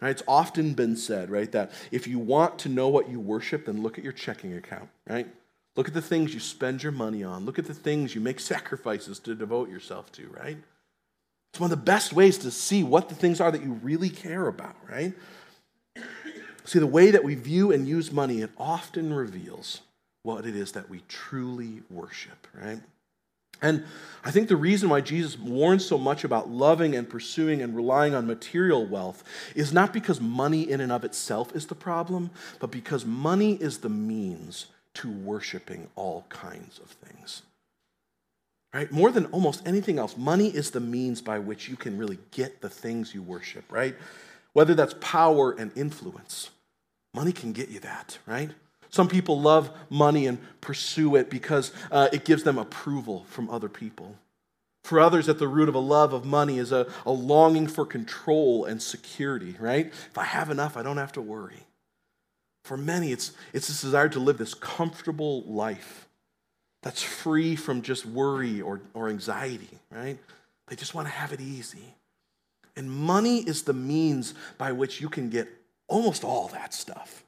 [0.00, 0.10] Right?
[0.10, 3.82] It's often been said, right, that if you want to know what you worship, then
[3.82, 5.26] look at your checking account, right?
[5.76, 7.44] Look at the things you spend your money on.
[7.44, 10.58] Look at the things you make sacrifices to devote yourself to, right?
[11.52, 14.10] It's one of the best ways to see what the things are that you really
[14.10, 15.14] care about, right?
[16.64, 19.82] See, the way that we view and use money, it often reveals
[20.22, 22.80] what it is that we truly worship, right?
[23.64, 23.82] And
[24.22, 28.14] I think the reason why Jesus warns so much about loving and pursuing and relying
[28.14, 29.24] on material wealth
[29.54, 33.78] is not because money in and of itself is the problem, but because money is
[33.78, 37.40] the means to worshiping all kinds of things.
[38.74, 38.92] Right?
[38.92, 42.60] More than almost anything else, money is the means by which you can really get
[42.60, 43.94] the things you worship, right?
[44.52, 46.50] Whether that's power and influence.
[47.14, 48.50] Money can get you that, right?
[48.94, 53.68] Some people love money and pursue it because uh, it gives them approval from other
[53.68, 54.14] people.
[54.84, 57.84] For others, at the root of a love of money is a, a longing for
[57.84, 59.86] control and security, right?
[59.86, 61.66] If I have enough, I don't have to worry.
[62.62, 66.06] For many, it's, it's this desire to live this comfortable life
[66.80, 70.18] that's free from just worry or, or anxiety, right?
[70.68, 71.96] They just want to have it easy.
[72.76, 75.48] And money is the means by which you can get
[75.88, 77.24] almost all that stuff.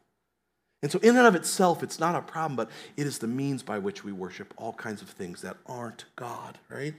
[0.86, 3.60] And so, in and of itself, it's not a problem, but it is the means
[3.60, 6.94] by which we worship all kinds of things that aren't God, right?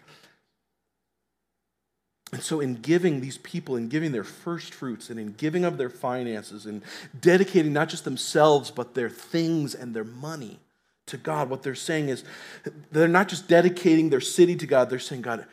[2.34, 5.78] And so, in giving these people, in giving their first fruits, and in giving of
[5.78, 6.84] their finances, and
[7.18, 10.60] dedicating not just themselves, but their things and their money
[11.06, 12.26] to God, what they're saying is
[12.92, 15.46] they're not just dedicating their city to God, they're saying, God,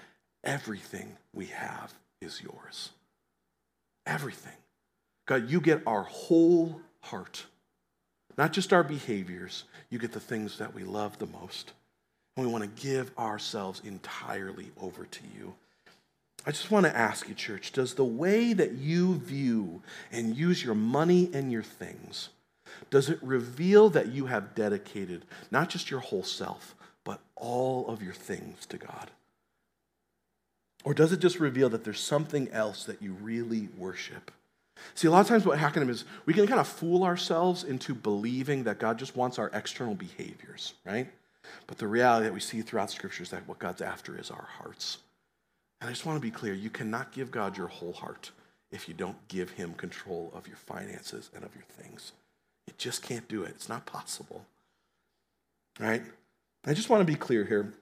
[0.42, 2.90] everything we have is yours.
[4.04, 4.56] Everything.
[5.24, 7.44] God, you get our whole heart.
[8.36, 11.72] Not just our behaviors, you get the things that we love the most.
[12.36, 15.54] And we want to give ourselves entirely over to you.
[16.46, 20.62] I just want to ask you, church, does the way that you view and use
[20.62, 22.28] your money and your things,
[22.90, 28.02] does it reveal that you have dedicated not just your whole self, but all of
[28.02, 29.10] your things to God?
[30.84, 34.30] Or does it just reveal that there's something else that you really worship?
[34.94, 37.94] See, a lot of times what happens is we can kind of fool ourselves into
[37.94, 41.08] believing that God just wants our external behaviors, right?
[41.66, 44.48] But the reality that we see throughout Scripture is that what God's after is our
[44.58, 44.98] hearts.
[45.80, 48.30] And I just want to be clear you cannot give God your whole heart
[48.70, 52.12] if you don't give Him control of your finances and of your things.
[52.66, 54.46] You just can't do it, it's not possible.
[55.78, 56.02] Right?
[56.66, 57.72] I just want to be clear here.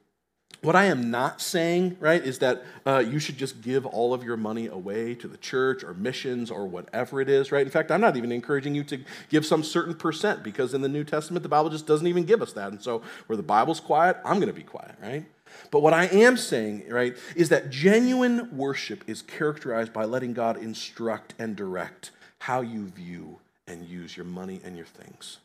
[0.63, 4.23] What I am not saying, right, is that uh, you should just give all of
[4.23, 7.65] your money away to the church or missions or whatever it is, right?
[7.65, 10.87] In fact, I'm not even encouraging you to give some certain percent because in the
[10.87, 12.71] New Testament, the Bible just doesn't even give us that.
[12.71, 15.25] And so, where the Bible's quiet, I'm going to be quiet, right?
[15.69, 20.55] But what I am saying, right, is that genuine worship is characterized by letting God
[20.55, 25.39] instruct and direct how you view and use your money and your things.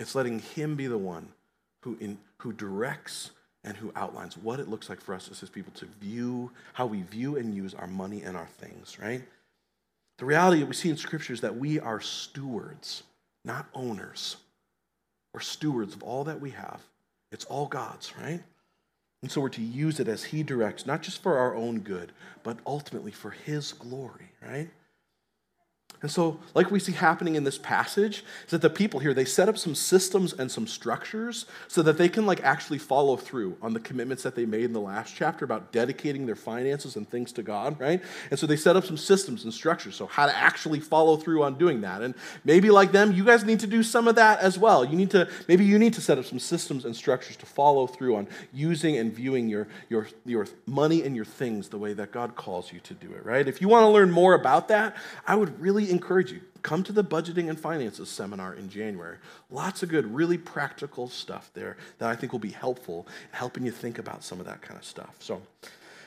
[0.00, 1.28] It's letting Him be the one
[1.82, 3.30] who, in, who directs
[3.64, 6.86] and who outlines what it looks like for us as his people to view how
[6.86, 9.22] we view and use our money and our things, right?
[10.18, 13.02] The reality that we see in Scripture is that we are stewards,
[13.44, 14.36] not owners.
[15.32, 16.80] We're stewards of all that we have.
[17.32, 18.40] It's all God's, right?
[19.22, 22.12] And so we're to use it as He directs, not just for our own good,
[22.42, 24.68] but ultimately for His glory, right?
[26.04, 29.24] And so, like we see happening in this passage, is that the people here, they
[29.24, 33.56] set up some systems and some structures so that they can like actually follow through
[33.62, 37.08] on the commitments that they made in the last chapter about dedicating their finances and
[37.08, 38.02] things to God, right?
[38.30, 41.42] And so they set up some systems and structures, so how to actually follow through
[41.42, 42.02] on doing that.
[42.02, 42.14] And
[42.44, 44.84] maybe like them, you guys need to do some of that as well.
[44.84, 47.86] You need to, maybe you need to set up some systems and structures to follow
[47.86, 52.12] through on using and viewing your, your, your money and your things the way that
[52.12, 53.48] God calls you to do it, right?
[53.48, 56.92] If you want to learn more about that, I would really encourage you come to
[56.92, 59.18] the budgeting and finances seminar in January.
[59.50, 63.64] Lots of good, really practical stuff there that I think will be helpful in helping
[63.64, 65.14] you think about some of that kind of stuff.
[65.18, 65.42] So,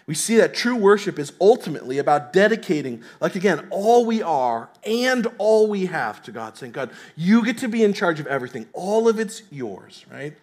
[0.07, 5.27] we see that true worship is ultimately about dedicating, like again, all we are and
[5.37, 8.67] all we have to God, saying, God, you get to be in charge of everything.
[8.71, 10.33] All of it's yours, right?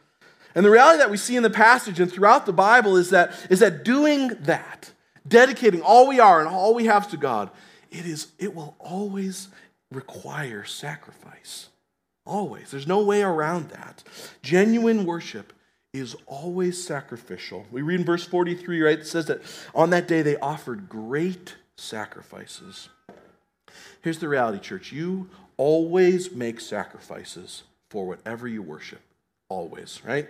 [0.55, 3.33] And the reality that we see in the passage and throughout the Bible is that,
[3.49, 4.93] is that doing that,
[5.27, 7.51] dedicating all we are and all we have to God,
[7.95, 9.49] it is it will always
[9.91, 11.69] require sacrifice.
[12.27, 12.71] Always.
[12.71, 14.03] There's no way around that.
[14.43, 15.53] Genuine worship
[15.93, 17.67] is always sacrificial.
[17.71, 18.99] We read in verse 43, right?
[18.99, 19.43] It says that
[19.75, 22.89] on that day they offered great sacrifices.
[24.03, 24.91] Here's the reality, church.
[24.91, 29.01] You always make sacrifices for whatever you worship.
[29.49, 30.29] Always, right?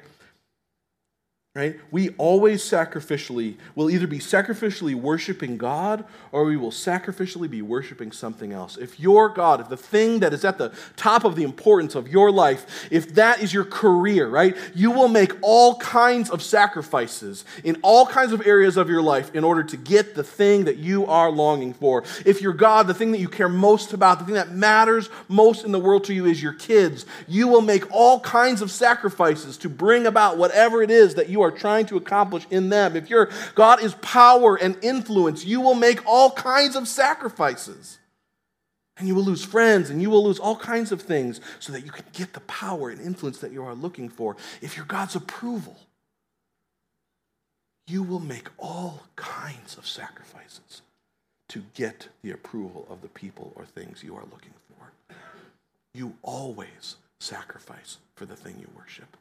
[1.57, 1.79] Right?
[1.93, 8.11] We always sacrificially will either be sacrificially worshiping God or we will sacrificially be worshiping
[8.11, 8.77] something else.
[8.77, 12.09] If your God, if the thing that is at the top of the importance of
[12.09, 14.57] your life, if that is your career, right?
[14.75, 19.33] You will make all kinds of sacrifices in all kinds of areas of your life
[19.33, 22.03] in order to get the thing that you are longing for.
[22.27, 25.65] If your God, the thing that you care most about, the thing that matters most
[25.65, 29.57] in the world to you is your kids, you will make all kinds of sacrifices
[29.59, 32.97] to bring about whatever it is that you are trying to accomplish in them.
[32.97, 37.99] If your God is power and influence, you will make all kinds of sacrifices.
[38.97, 41.85] And you will lose friends and you will lose all kinds of things so that
[41.85, 44.37] you can get the power and influence that you are looking for.
[44.63, 45.77] If you're God's approval,
[47.87, 50.83] you will make all kinds of sacrifices
[51.49, 55.17] to get the approval of the people or things you are looking for.
[55.93, 59.17] You always sacrifice for the thing you worship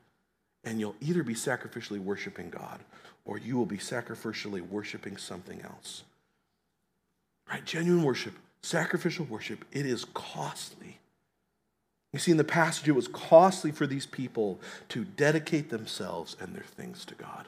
[0.63, 2.80] and you'll either be sacrificially worshiping God
[3.26, 6.04] or you will be sacrificially worshiping something else.
[7.49, 7.63] Right?
[7.65, 10.99] Genuine worship, sacrificial worship, it is costly.
[12.12, 16.56] You see, in the passage, it was costly for these people to dedicate themselves and
[16.56, 17.47] their things to God.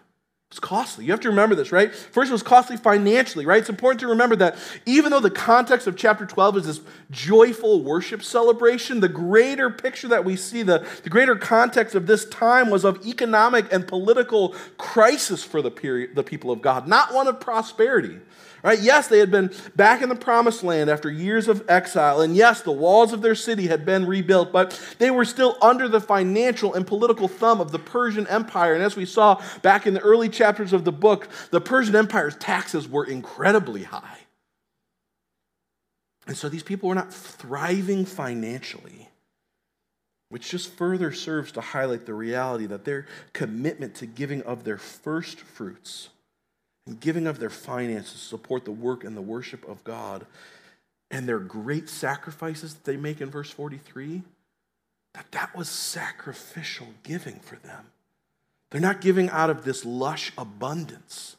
[0.56, 1.04] It's costly.
[1.04, 1.94] You have to remember this, right?
[1.94, 3.60] First, it was costly financially, right?
[3.60, 6.80] It's important to remember that even though the context of chapter 12 is this
[7.12, 12.24] joyful worship celebration, the greater picture that we see, the, the greater context of this
[12.24, 17.14] time was of economic and political crisis for the, period, the people of God, not
[17.14, 18.18] one of prosperity.
[18.66, 18.80] Right?
[18.80, 22.64] Yes, they had been back in the promised land after years of exile, and yes,
[22.64, 26.74] the walls of their city had been rebuilt, but they were still under the financial
[26.74, 28.74] and political thumb of the Persian Empire.
[28.74, 32.36] And as we saw back in the early chapters of the book, the Persian Empire's
[32.38, 34.18] taxes were incredibly high.
[36.26, 39.10] And so these people were not thriving financially,
[40.30, 44.80] which just further serves to highlight the reality that their commitment to giving of their
[44.80, 46.10] first fruits
[46.86, 50.26] and giving of their finances to support the work and the worship of God
[51.12, 54.24] and their great sacrifices that they make in verse 43,
[55.14, 57.88] that that was sacrificial giving for them.
[58.72, 61.38] They're not giving out of this lush abundance.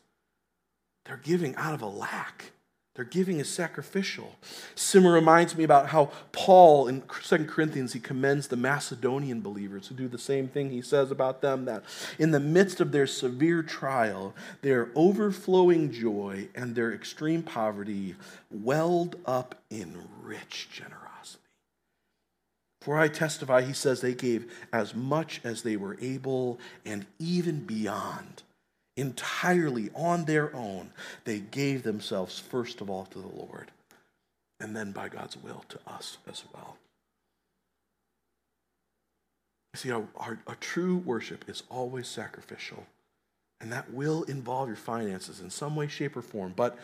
[1.05, 2.53] They're giving out of a lack.
[2.97, 4.37] Their giving is sacrificial.
[4.75, 9.95] Simmer reminds me about how Paul in 2 Corinthians he commends the Macedonian believers who
[9.95, 10.71] do the same thing.
[10.71, 11.85] He says about them that
[12.19, 18.17] in the midst of their severe trial, their overflowing joy and their extreme poverty
[18.51, 21.43] welled up in rich generosity.
[22.81, 27.67] For I testify, he says, they gave as much as they were able and even
[27.67, 28.43] beyond
[28.97, 30.91] entirely on their own,
[31.25, 33.71] they gave themselves first of all to the Lord,
[34.59, 36.77] and then by God's will to us as well.
[39.75, 42.87] You See, our, our, true worship is always sacrificial,
[43.61, 46.55] and that will involve your finances in some way, shape, or form.
[46.57, 46.79] But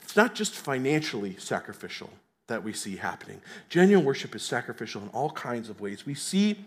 [0.00, 2.10] it's not just financially sacrificial
[2.46, 3.42] that we see happening.
[3.68, 6.06] Genuine worship is sacrificial in all kinds of ways.
[6.06, 6.64] We see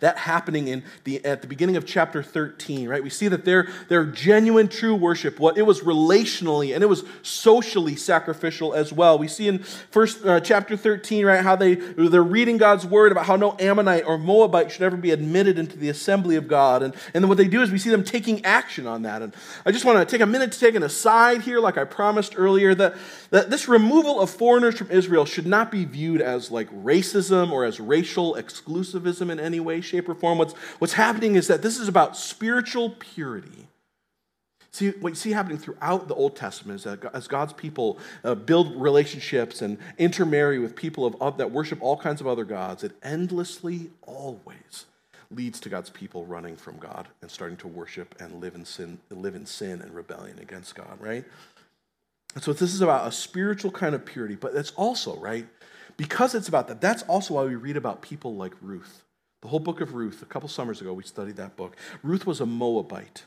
[0.00, 3.02] that happening in the, at the beginning of chapter 13 right?
[3.02, 7.04] We see that their, their genuine true worship what it was relationally and it was
[7.22, 9.18] socially sacrificial as well.
[9.18, 13.26] We see in first uh, chapter 13 right how they they're reading god's word about
[13.26, 16.82] how no ammonite or moabite should ever be admitted into the assembly of god.
[16.82, 19.22] And, and then what they do is we see them taking action on that.
[19.22, 21.84] And i just want to take a minute to take an aside here like i
[21.84, 22.94] promised earlier that,
[23.30, 27.64] that this removal of foreigners from israel should not be viewed as like racism or
[27.64, 30.38] as racial exclusivism in any way way, shape, or form.
[30.38, 33.68] What's, what's happening is that this is about spiritual purity.
[34.70, 38.34] See, what you see happening throughout the Old Testament is that as God's people uh,
[38.34, 42.84] build relationships and intermarry with people of, of, that worship all kinds of other gods,
[42.84, 44.86] it endlessly, always
[45.30, 48.98] leads to God's people running from God and starting to worship and live in sin,
[49.10, 51.24] live in sin and rebellion against God, right?
[52.34, 55.46] And so this is about a spiritual kind of purity, but it's also, right,
[55.96, 59.02] because it's about that, that's also why we read about people like Ruth
[59.42, 61.76] the whole book of Ruth, a couple summers ago, we studied that book.
[62.02, 63.24] Ruth was a Moabite,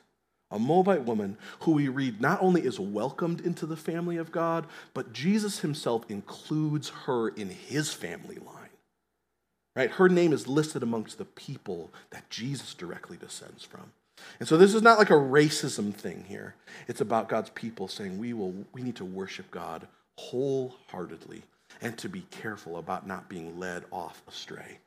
[0.50, 4.68] a Moabite woman who we read not only is welcomed into the family of God,
[4.94, 8.58] but Jesus himself includes her in his family line.
[9.76, 9.92] Right?
[9.92, 13.94] Her name is listed amongst the people that Jesus directly descends from.
[14.40, 16.56] And so this is not like a racism thing here.
[16.88, 21.44] It's about God's people saying we will we need to worship God wholeheartedly
[21.82, 24.80] and to be careful about not being led off astray.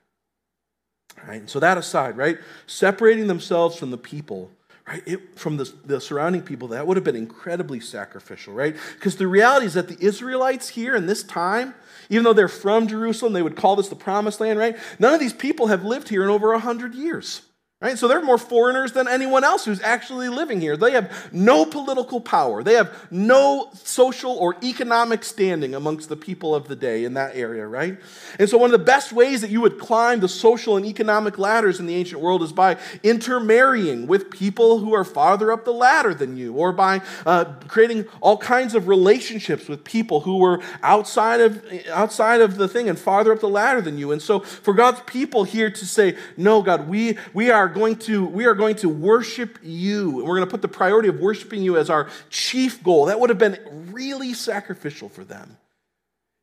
[1.26, 1.48] Right?
[1.48, 2.38] So that aside, right?
[2.66, 4.50] Separating themselves from the people,
[4.86, 5.02] right?
[5.06, 8.76] It, from the, the surrounding people, that would have been incredibly sacrificial, right?
[8.94, 11.74] Because the reality is that the Israelites here in this time,
[12.10, 14.76] even though they're from Jerusalem, they would call this the promised land, right?
[14.98, 17.40] None of these people have lived here in over a hundred years.
[17.84, 17.98] Right?
[17.98, 20.74] So they're more foreigners than anyone else who's actually living here.
[20.74, 22.62] They have no political power.
[22.62, 27.36] They have no social or economic standing amongst the people of the day in that
[27.36, 27.98] area, right?
[28.38, 31.36] And so one of the best ways that you would climb the social and economic
[31.36, 35.72] ladders in the ancient world is by intermarrying with people who are farther up the
[35.74, 40.62] ladder than you, or by uh, creating all kinds of relationships with people who were
[40.82, 44.10] outside of outside of the thing and farther up the ladder than you.
[44.10, 48.24] And so for God's people here to say, "No, God, we we are going to,
[48.24, 50.20] we are going to worship you.
[50.20, 53.06] And we're going to put the priority of worshiping you as our chief goal.
[53.06, 53.58] That would have been
[53.92, 55.58] really sacrificial for them.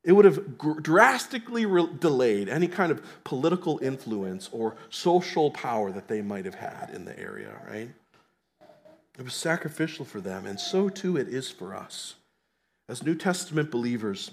[0.04, 6.08] It would have drastically re- delayed any kind of political influence or social power that
[6.08, 7.90] they might have had in the area, right?
[9.20, 12.16] It was sacrificial for them, and so too it is for us.
[12.90, 14.32] As New Testament believers,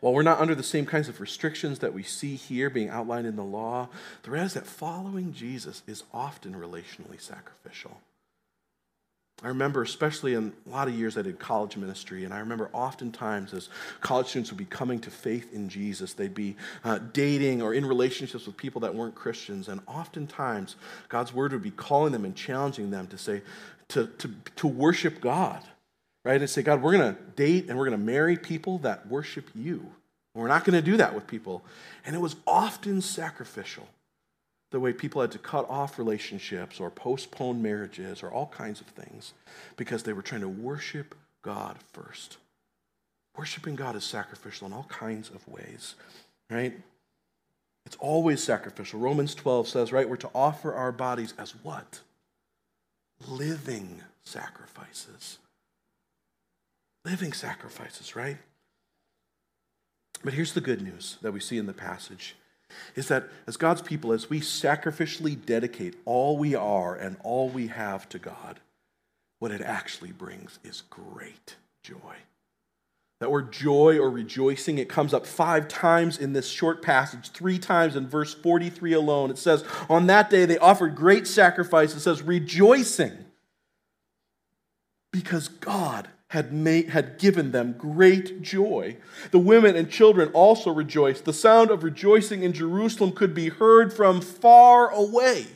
[0.00, 3.26] while we're not under the same kinds of restrictions that we see here being outlined
[3.26, 3.88] in the law,
[4.22, 8.00] the reality is that following Jesus is often relationally sacrificial.
[9.42, 12.68] I remember, especially in a lot of years I did college ministry, and I remember
[12.74, 17.62] oftentimes as college students would be coming to faith in Jesus, they'd be uh, dating
[17.62, 20.76] or in relationships with people that weren't Christians, and oftentimes
[21.08, 23.40] God's word would be calling them and challenging them to say,
[23.88, 25.62] to, to, to worship God
[26.24, 26.40] right?
[26.40, 29.48] And say, God, we're going to date and we're going to marry people that worship
[29.54, 29.86] you.
[30.34, 31.64] We're not going to do that with people.
[32.04, 33.88] And it was often sacrificial
[34.70, 38.86] the way people had to cut off relationships or postpone marriages or all kinds of
[38.86, 39.32] things
[39.76, 42.36] because they were trying to worship God first.
[43.36, 45.96] Worshiping God is sacrificial in all kinds of ways,
[46.48, 46.74] right?
[47.86, 49.00] It's always sacrificial.
[49.00, 52.00] Romans 12 says, right, we're to offer our bodies as what?
[53.26, 55.38] Living sacrifices
[57.04, 58.38] living sacrifices, right?
[60.22, 62.36] But here's the good news that we see in the passage
[62.94, 67.66] is that as God's people, as we sacrificially dedicate all we are and all we
[67.68, 68.60] have to God,
[69.38, 72.16] what it actually brings is great joy.
[73.20, 77.58] That word joy or rejoicing, it comes up five times in this short passage, three
[77.58, 79.30] times in verse 43 alone.
[79.30, 81.94] It says, On that day they offered great sacrifice.
[81.94, 83.12] It says, rejoicing
[85.12, 88.96] because God had, made, had given them great joy.
[89.32, 91.24] The women and children also rejoiced.
[91.24, 95.46] The sound of rejoicing in Jerusalem could be heard from far away.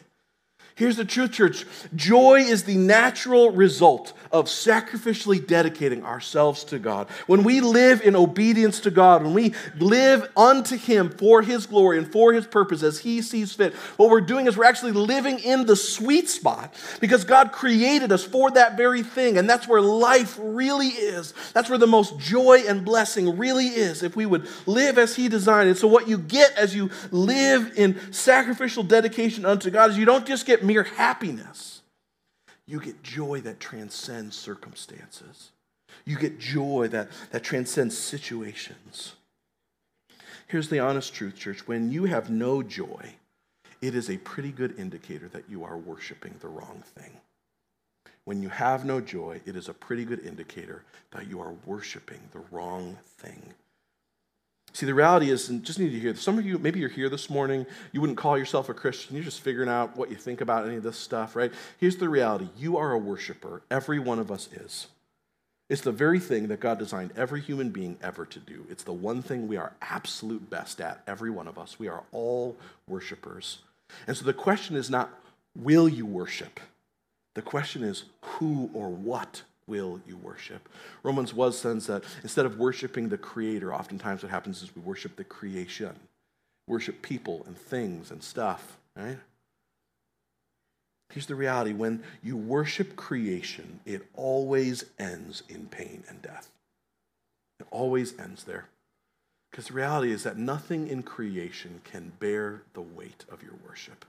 [0.77, 1.65] Here's the truth, church
[1.95, 7.07] joy is the natural result of sacrificially dedicating ourselves to God.
[7.29, 11.99] When we live in obedience to God, when we live unto Him for His glory
[11.99, 15.39] and for His purpose as He sees fit, what we're doing is we're actually living
[15.39, 19.39] in the sweet spot because God created us for that very thing.
[19.39, 21.33] And that's where life really is.
[21.53, 25.29] That's where the most joy and blessing really is if we would live as He
[25.29, 25.77] designed it.
[25.77, 30.27] So, what you get as you live in sacrificial dedication unto God is you don't
[30.27, 31.83] just get mere happiness,
[32.67, 35.51] you get joy that transcends circumstances.
[36.05, 39.15] You get joy that, that transcends situations.
[40.47, 41.67] Here's the honest truth, church.
[41.67, 43.15] When you have no joy,
[43.81, 47.13] it is a pretty good indicator that you are worshiping the wrong thing.
[48.25, 52.21] When you have no joy, it is a pretty good indicator that you are worshiping
[52.33, 53.53] the wrong thing.
[54.75, 56.23] See, the reality is, and just need to hear this.
[56.23, 59.25] Some of you, maybe you're here this morning, you wouldn't call yourself a Christian, you're
[59.25, 61.53] just figuring out what you think about any of this stuff, right?
[61.79, 63.63] Here's the reality you are a worshiper.
[63.71, 64.89] Every one of us is.
[65.71, 68.67] It's the very thing that God designed every human being ever to do.
[68.69, 71.79] It's the one thing we are absolute best at, every one of us.
[71.79, 72.57] We are all
[72.89, 73.59] worshipers.
[74.09, 75.09] And so the question is not,
[75.57, 76.59] will you worship?
[77.35, 80.69] The question is, who or what will you worship?
[81.03, 85.17] Romans was says that instead of worshiping the creator, oftentimes what happens is we worship
[85.17, 85.95] the creation,
[86.67, 89.19] worship people and things and stuff, right?
[91.11, 96.51] Here's the reality when you worship creation, it always ends in pain and death.
[97.61, 98.67] It always ends there.
[99.51, 104.05] Because the reality is that nothing in creation can bear the weight of your worship.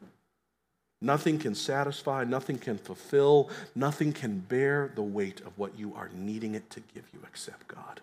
[1.02, 6.10] Nothing can satisfy, nothing can fulfill, nothing can bear the weight of what you are
[6.14, 8.02] needing it to give you except God.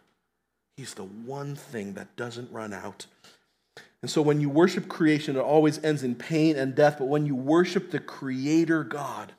[0.76, 3.06] He's the one thing that doesn't run out.
[4.02, 6.96] And so when you worship creation, it always ends in pain and death.
[6.98, 9.32] But when you worship the Creator God,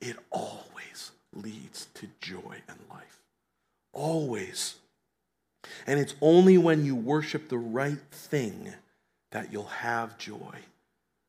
[0.00, 3.20] it always leads to joy and life.
[3.92, 4.76] Always.
[5.86, 8.72] And it's only when you worship the right thing
[9.32, 10.58] that you'll have joy.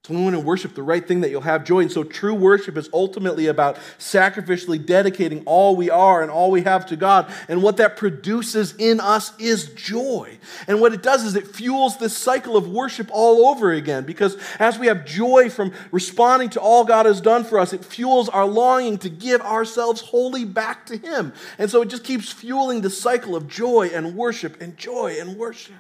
[0.10, 1.82] Only when you worship the right thing that you'll have joy.
[1.82, 6.62] And so true worship is ultimately about sacrificially dedicating all we are and all we
[6.64, 7.32] have to God.
[7.48, 10.38] And what that produces in us is joy.
[10.68, 14.04] And what it does is it fuels this cycle of worship all over again.
[14.04, 17.84] Because as we have joy from responding to all God has done for us, it
[17.84, 21.34] fuels our longing to give ourselves wholly back to Him.
[21.58, 25.38] And so it just keeps fueling the cycle of joy and worship and joy and
[25.38, 25.76] worship.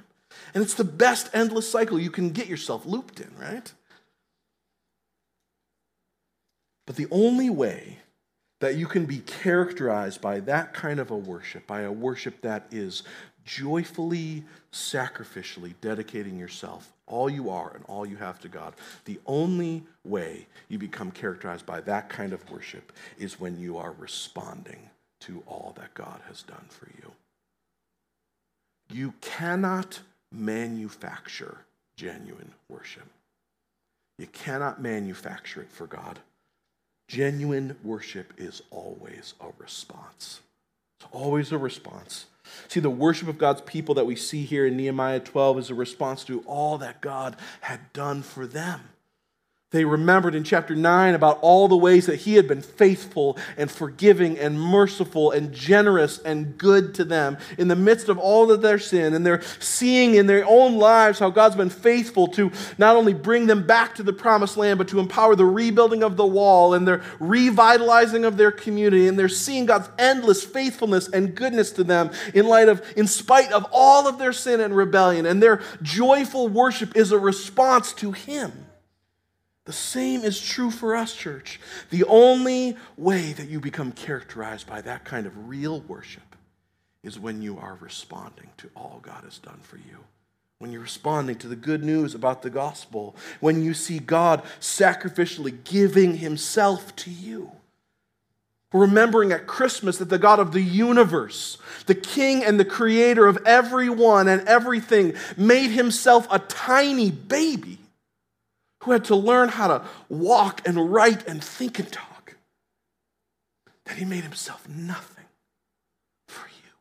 [0.53, 3.73] And it's the best endless cycle you can get yourself looped in, right?
[6.85, 7.99] But the only way
[8.59, 12.67] that you can be characterized by that kind of a worship, by a worship that
[12.71, 13.03] is
[13.43, 18.73] joyfully, sacrificially dedicating yourself, all you are and all you have to God,
[19.05, 23.93] the only way you become characterized by that kind of worship is when you are
[23.99, 24.89] responding
[25.21, 27.11] to all that God has done for you.
[28.91, 29.99] You cannot
[30.31, 31.59] manufacture
[31.95, 33.07] genuine worship.
[34.17, 36.19] You cannot manufacture it for God.
[37.07, 40.41] Genuine worship is always a response.
[40.99, 42.25] It's always a response.
[42.67, 45.75] See, the worship of God's people that we see here in Nehemiah 12 is a
[45.75, 48.81] response to all that God had done for them.
[49.75, 53.69] They remembered in chapter 9 about all the ways that he had been faithful and
[53.69, 58.61] forgiving and merciful and generous and good to them in the midst of all of
[58.61, 59.13] their sin.
[59.13, 63.47] And they're seeing in their own lives how God's been faithful to not only bring
[63.47, 66.87] them back to the promised land, but to empower the rebuilding of the wall and
[66.87, 69.09] their revitalizing of their community.
[69.09, 73.51] And they're seeing God's endless faithfulness and goodness to them in light of, in spite
[73.51, 75.25] of all of their sin and rebellion.
[75.25, 78.64] And their joyful worship is a response to him.
[79.65, 81.59] The same is true for us, church.
[81.89, 86.35] The only way that you become characterized by that kind of real worship
[87.03, 90.03] is when you are responding to all God has done for you.
[90.59, 95.63] When you're responding to the good news about the gospel, when you see God sacrificially
[95.63, 97.51] giving himself to you.
[98.73, 103.37] remembering at Christmas that the God of the universe, the king and the creator of
[103.45, 107.79] everyone and everything, made himself a tiny baby
[108.85, 112.35] who had to learn how to walk and write and think and talk,
[113.85, 115.25] that he made himself nothing
[116.27, 116.71] for you.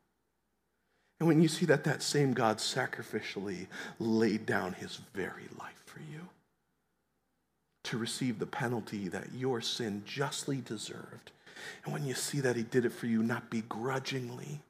[1.18, 6.00] And when you see that that same God sacrificially laid down his very life for
[6.00, 6.28] you
[7.84, 11.32] to receive the penalty that your sin justly deserved,
[11.84, 14.60] and when you see that he did it for you not begrudgingly,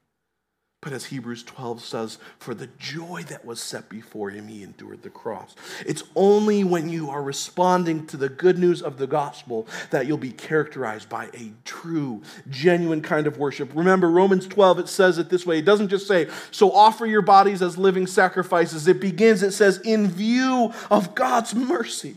[0.84, 5.02] But as Hebrews 12 says, for the joy that was set before him, he endured
[5.02, 5.54] the cross.
[5.86, 10.18] It's only when you are responding to the good news of the gospel that you'll
[10.18, 12.20] be characterized by a true,
[12.50, 13.70] genuine kind of worship.
[13.74, 15.60] Remember, Romans 12, it says it this way.
[15.60, 18.86] It doesn't just say, so offer your bodies as living sacrifices.
[18.86, 22.16] It begins, it says, in view of God's mercy.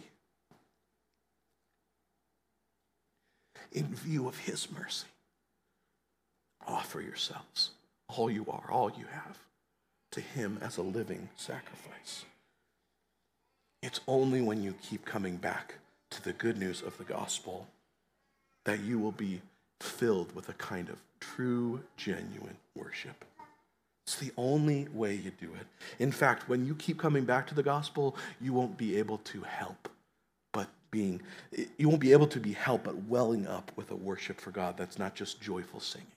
[3.72, 5.08] In view of his mercy,
[6.68, 7.72] offer yourselves
[8.16, 9.38] all you are, all you have,
[10.12, 12.26] to Him as a living sacrifice.
[13.84, 15.76] It's only when you keep coming back
[16.12, 17.68] to the good news of the gospel
[18.66, 19.42] that you will be
[19.80, 23.26] filled with a kind of true, genuine worship.
[24.06, 25.68] It's the only way you do it.
[26.00, 29.42] In fact, when you keep coming back to the gospel, you won't be able to
[29.42, 29.90] help
[30.54, 31.22] but being,
[31.78, 34.78] you won't be able to be helped but welling up with a worship for God
[34.78, 36.08] that's not just joyful singing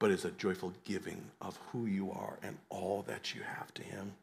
[0.00, 3.82] but is a joyful giving of who you are and all that you have to
[3.82, 4.14] Him.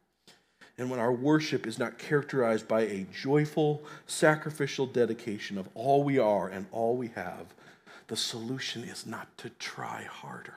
[0.78, 6.20] And when our worship is not characterized by a joyful, sacrificial dedication of all we
[6.20, 7.54] are and all we have,
[8.08, 10.56] the solution is not to try harder.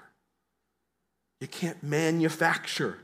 [1.40, 2.98] You can't manufacture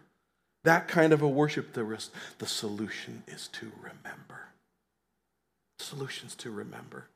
[0.65, 1.73] that kind of a worship.
[1.75, 2.09] The,
[2.39, 4.49] the solution is to remember.
[5.79, 7.07] The solution is to remember.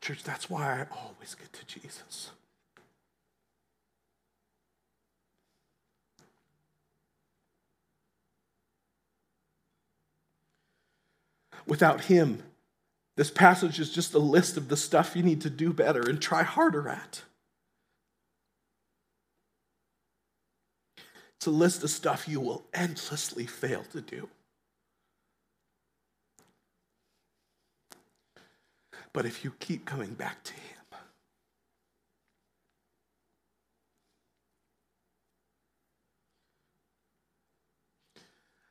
[0.00, 2.30] Church, that's why I always get to Jesus.
[11.66, 12.42] Without Him.
[13.16, 16.22] This passage is just a list of the stuff you need to do better and
[16.22, 17.22] try harder at.
[21.36, 24.28] It's a list of stuff you will endlessly fail to do.
[29.12, 30.62] But if you keep coming back to Him,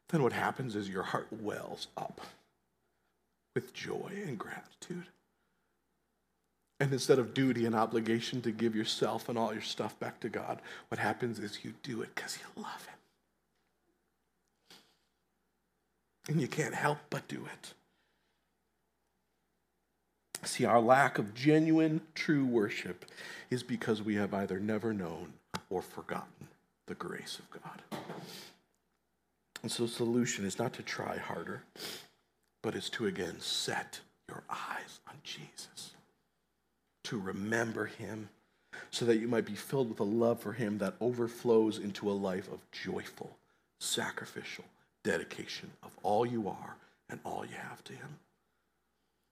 [0.10, 2.22] then what happens is your heart wells up
[3.58, 5.08] with joy and gratitude.
[6.80, 10.30] And instead of duty and obligation to give yourself and all your stuff back to
[10.30, 12.94] God, what happens is you do it because you love Him.
[16.28, 17.74] And you can't help but do it.
[20.44, 23.06] See, our lack of genuine, true worship
[23.50, 25.34] is because we have either never known
[25.72, 26.48] or forgotten
[26.86, 28.02] the grace of God.
[29.64, 31.64] And so, the solution is not to try harder,
[32.68, 35.92] but is to again set your eyes on Jesus,
[37.02, 38.28] to remember him,
[38.90, 42.12] so that you might be filled with a love for him that overflows into a
[42.12, 43.38] life of joyful,
[43.80, 44.66] sacrificial
[45.06, 46.76] dedication of all you are
[47.10, 48.20] and all you have to him.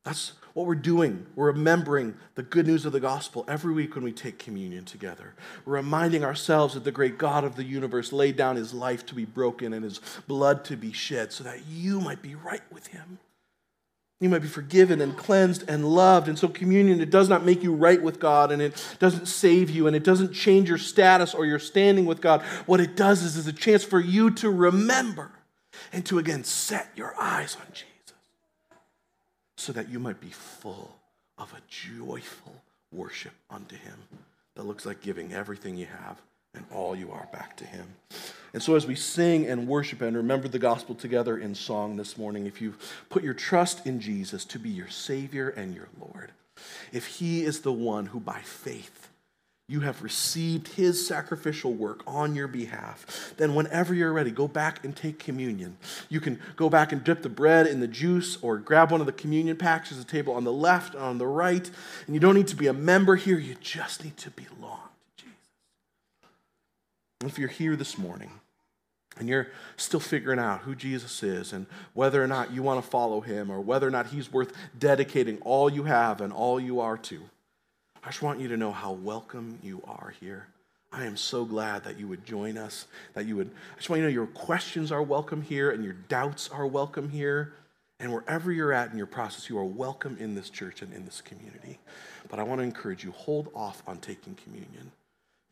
[0.05, 1.25] That's what we're doing.
[1.35, 5.33] We're remembering the good news of the gospel every week when we take communion together.
[5.65, 9.15] We're reminding ourselves that the great God of the universe laid down his life to
[9.15, 12.85] be broken and his blood to be shed so that you might be right with
[12.87, 13.17] him.
[14.21, 16.29] You might be forgiven and cleansed and loved.
[16.29, 19.69] And so, communion, it does not make you right with God and it doesn't save
[19.69, 22.41] you and it doesn't change your status or your standing with God.
[22.65, 25.31] What it does is, is a chance for you to remember
[25.91, 28.13] and to again set your eyes on Jesus
[29.57, 30.95] so that you might be full
[31.37, 32.61] of a joyful
[32.93, 33.97] worship unto Him
[34.55, 36.21] that looks like giving everything you have
[36.55, 37.87] and all you are back to Him.
[38.53, 42.17] And so, as we sing and worship and remember the gospel together in song this
[42.17, 42.75] morning, if you
[43.09, 46.31] put your trust in Jesus to be your Savior and your Lord,
[46.91, 49.09] if He is the one who by faith
[49.67, 54.85] you have received his sacrificial work on your behalf, then whenever you're ready, go back
[54.85, 55.77] and take communion.
[56.07, 59.07] You can go back and dip the bread in the juice or grab one of
[59.07, 59.89] the communion packs.
[59.89, 61.67] There's a table on the left and on the right.
[62.05, 64.89] And you don't need to be a member here, you just need to belong
[67.27, 68.31] if you're here this morning,
[69.17, 69.47] and you're
[69.77, 73.49] still figuring out who Jesus is and whether or not you want to follow him
[73.49, 77.21] or whether or not he's worth dedicating all you have and all you are to,
[78.03, 80.47] I just want you to know how welcome you are here.
[80.91, 84.01] I am so glad that you would join us, that you would, I just want
[84.01, 87.53] you to know your questions are welcome here and your doubts are welcome here.
[87.99, 91.05] And wherever you're at in your process, you are welcome in this church and in
[91.05, 91.79] this community.
[92.29, 94.91] But I want to encourage you hold off on taking communion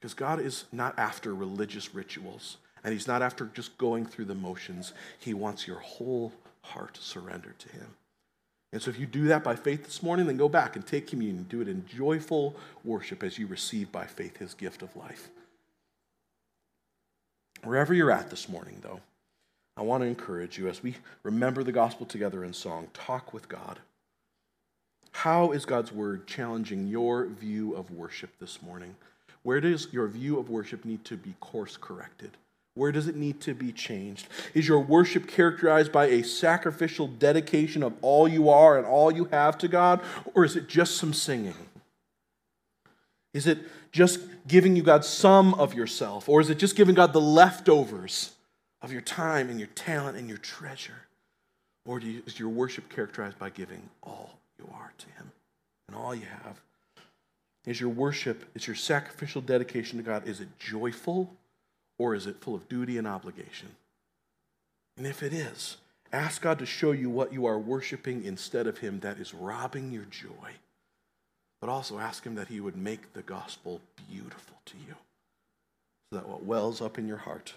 [0.03, 4.35] because God is not after religious rituals and He's not after just going through the
[4.35, 4.91] motions.
[5.17, 7.87] He wants your whole heart surrendered to Him.
[8.73, 11.07] And so if you do that by faith this morning, then go back and take
[11.07, 11.45] communion.
[11.47, 15.29] Do it in joyful worship as you receive by faith his gift of life.
[17.63, 18.99] Wherever you're at this morning, though,
[19.77, 23.47] I want to encourage you as we remember the gospel together in song, talk with
[23.47, 23.79] God.
[25.13, 28.97] How is God's word challenging your view of worship this morning?
[29.43, 32.31] Where does your view of worship need to be course corrected?
[32.75, 34.27] Where does it need to be changed?
[34.53, 39.25] Is your worship characterized by a sacrificial dedication of all you are and all you
[39.25, 40.01] have to God,
[40.33, 41.55] or is it just some singing?
[43.33, 43.59] Is it
[43.91, 48.31] just giving you God some of yourself, or is it just giving God the leftovers
[48.81, 51.07] of your time and your talent and your treasure?
[51.85, 55.31] Or you, is your worship characterized by giving all you are to Him
[55.87, 56.59] and all you have?
[57.65, 61.33] Is your worship, is your sacrificial dedication to God, is it joyful
[61.97, 63.69] or is it full of duty and obligation?
[64.97, 65.77] And if it is,
[66.11, 69.91] ask God to show you what you are worshiping instead of Him that is robbing
[69.91, 70.51] your joy.
[71.61, 74.95] But also ask Him that He would make the gospel beautiful to you
[76.11, 77.53] so that what wells up in your heart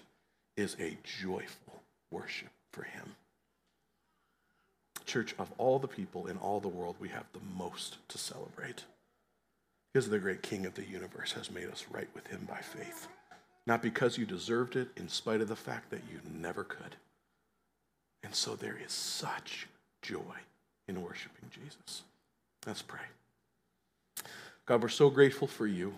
[0.55, 1.81] is a joyful
[2.11, 3.15] worship for Him.
[5.05, 8.83] Church, of all the people in all the world, we have the most to celebrate
[9.91, 13.07] because the great King of the universe has made us right with Him by faith.
[13.65, 16.95] Not because you deserved it, in spite of the fact that you never could.
[18.23, 19.67] And so there is such
[20.01, 20.21] joy
[20.87, 22.03] in worshiping Jesus.
[22.65, 22.99] Let's pray.
[24.65, 25.93] God, we're so grateful for you.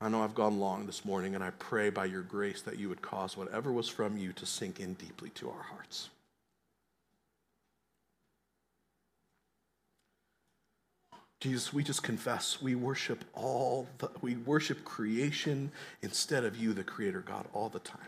[0.00, 2.88] I know I've gone long this morning, and I pray by your grace that you
[2.88, 6.10] would cause whatever was from you to sink in deeply to our hearts.
[11.44, 15.70] Jesus, we just confess we worship all the, we worship creation
[16.00, 18.00] instead of you, the creator God, all the time.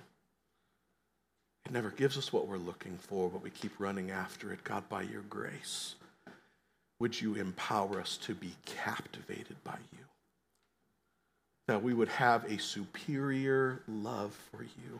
[1.66, 4.64] It never gives us what we're looking for, but we keep running after it.
[4.64, 5.97] God, by your grace,
[6.99, 10.05] would you empower us to be captivated by you?
[11.68, 14.99] That we would have a superior love for you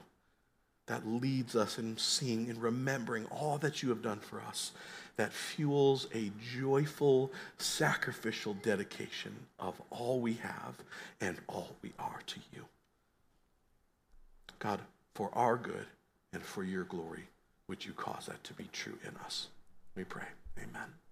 [0.87, 4.73] that leads us in seeing and remembering all that you have done for us
[5.17, 10.75] that fuels a joyful, sacrificial dedication of all we have
[11.21, 12.65] and all we are to you.
[14.59, 14.81] God,
[15.15, 15.87] for our good
[16.33, 17.25] and for your glory,
[17.69, 19.49] would you cause that to be true in us?
[19.97, 20.27] We pray.
[20.59, 21.06] Amen.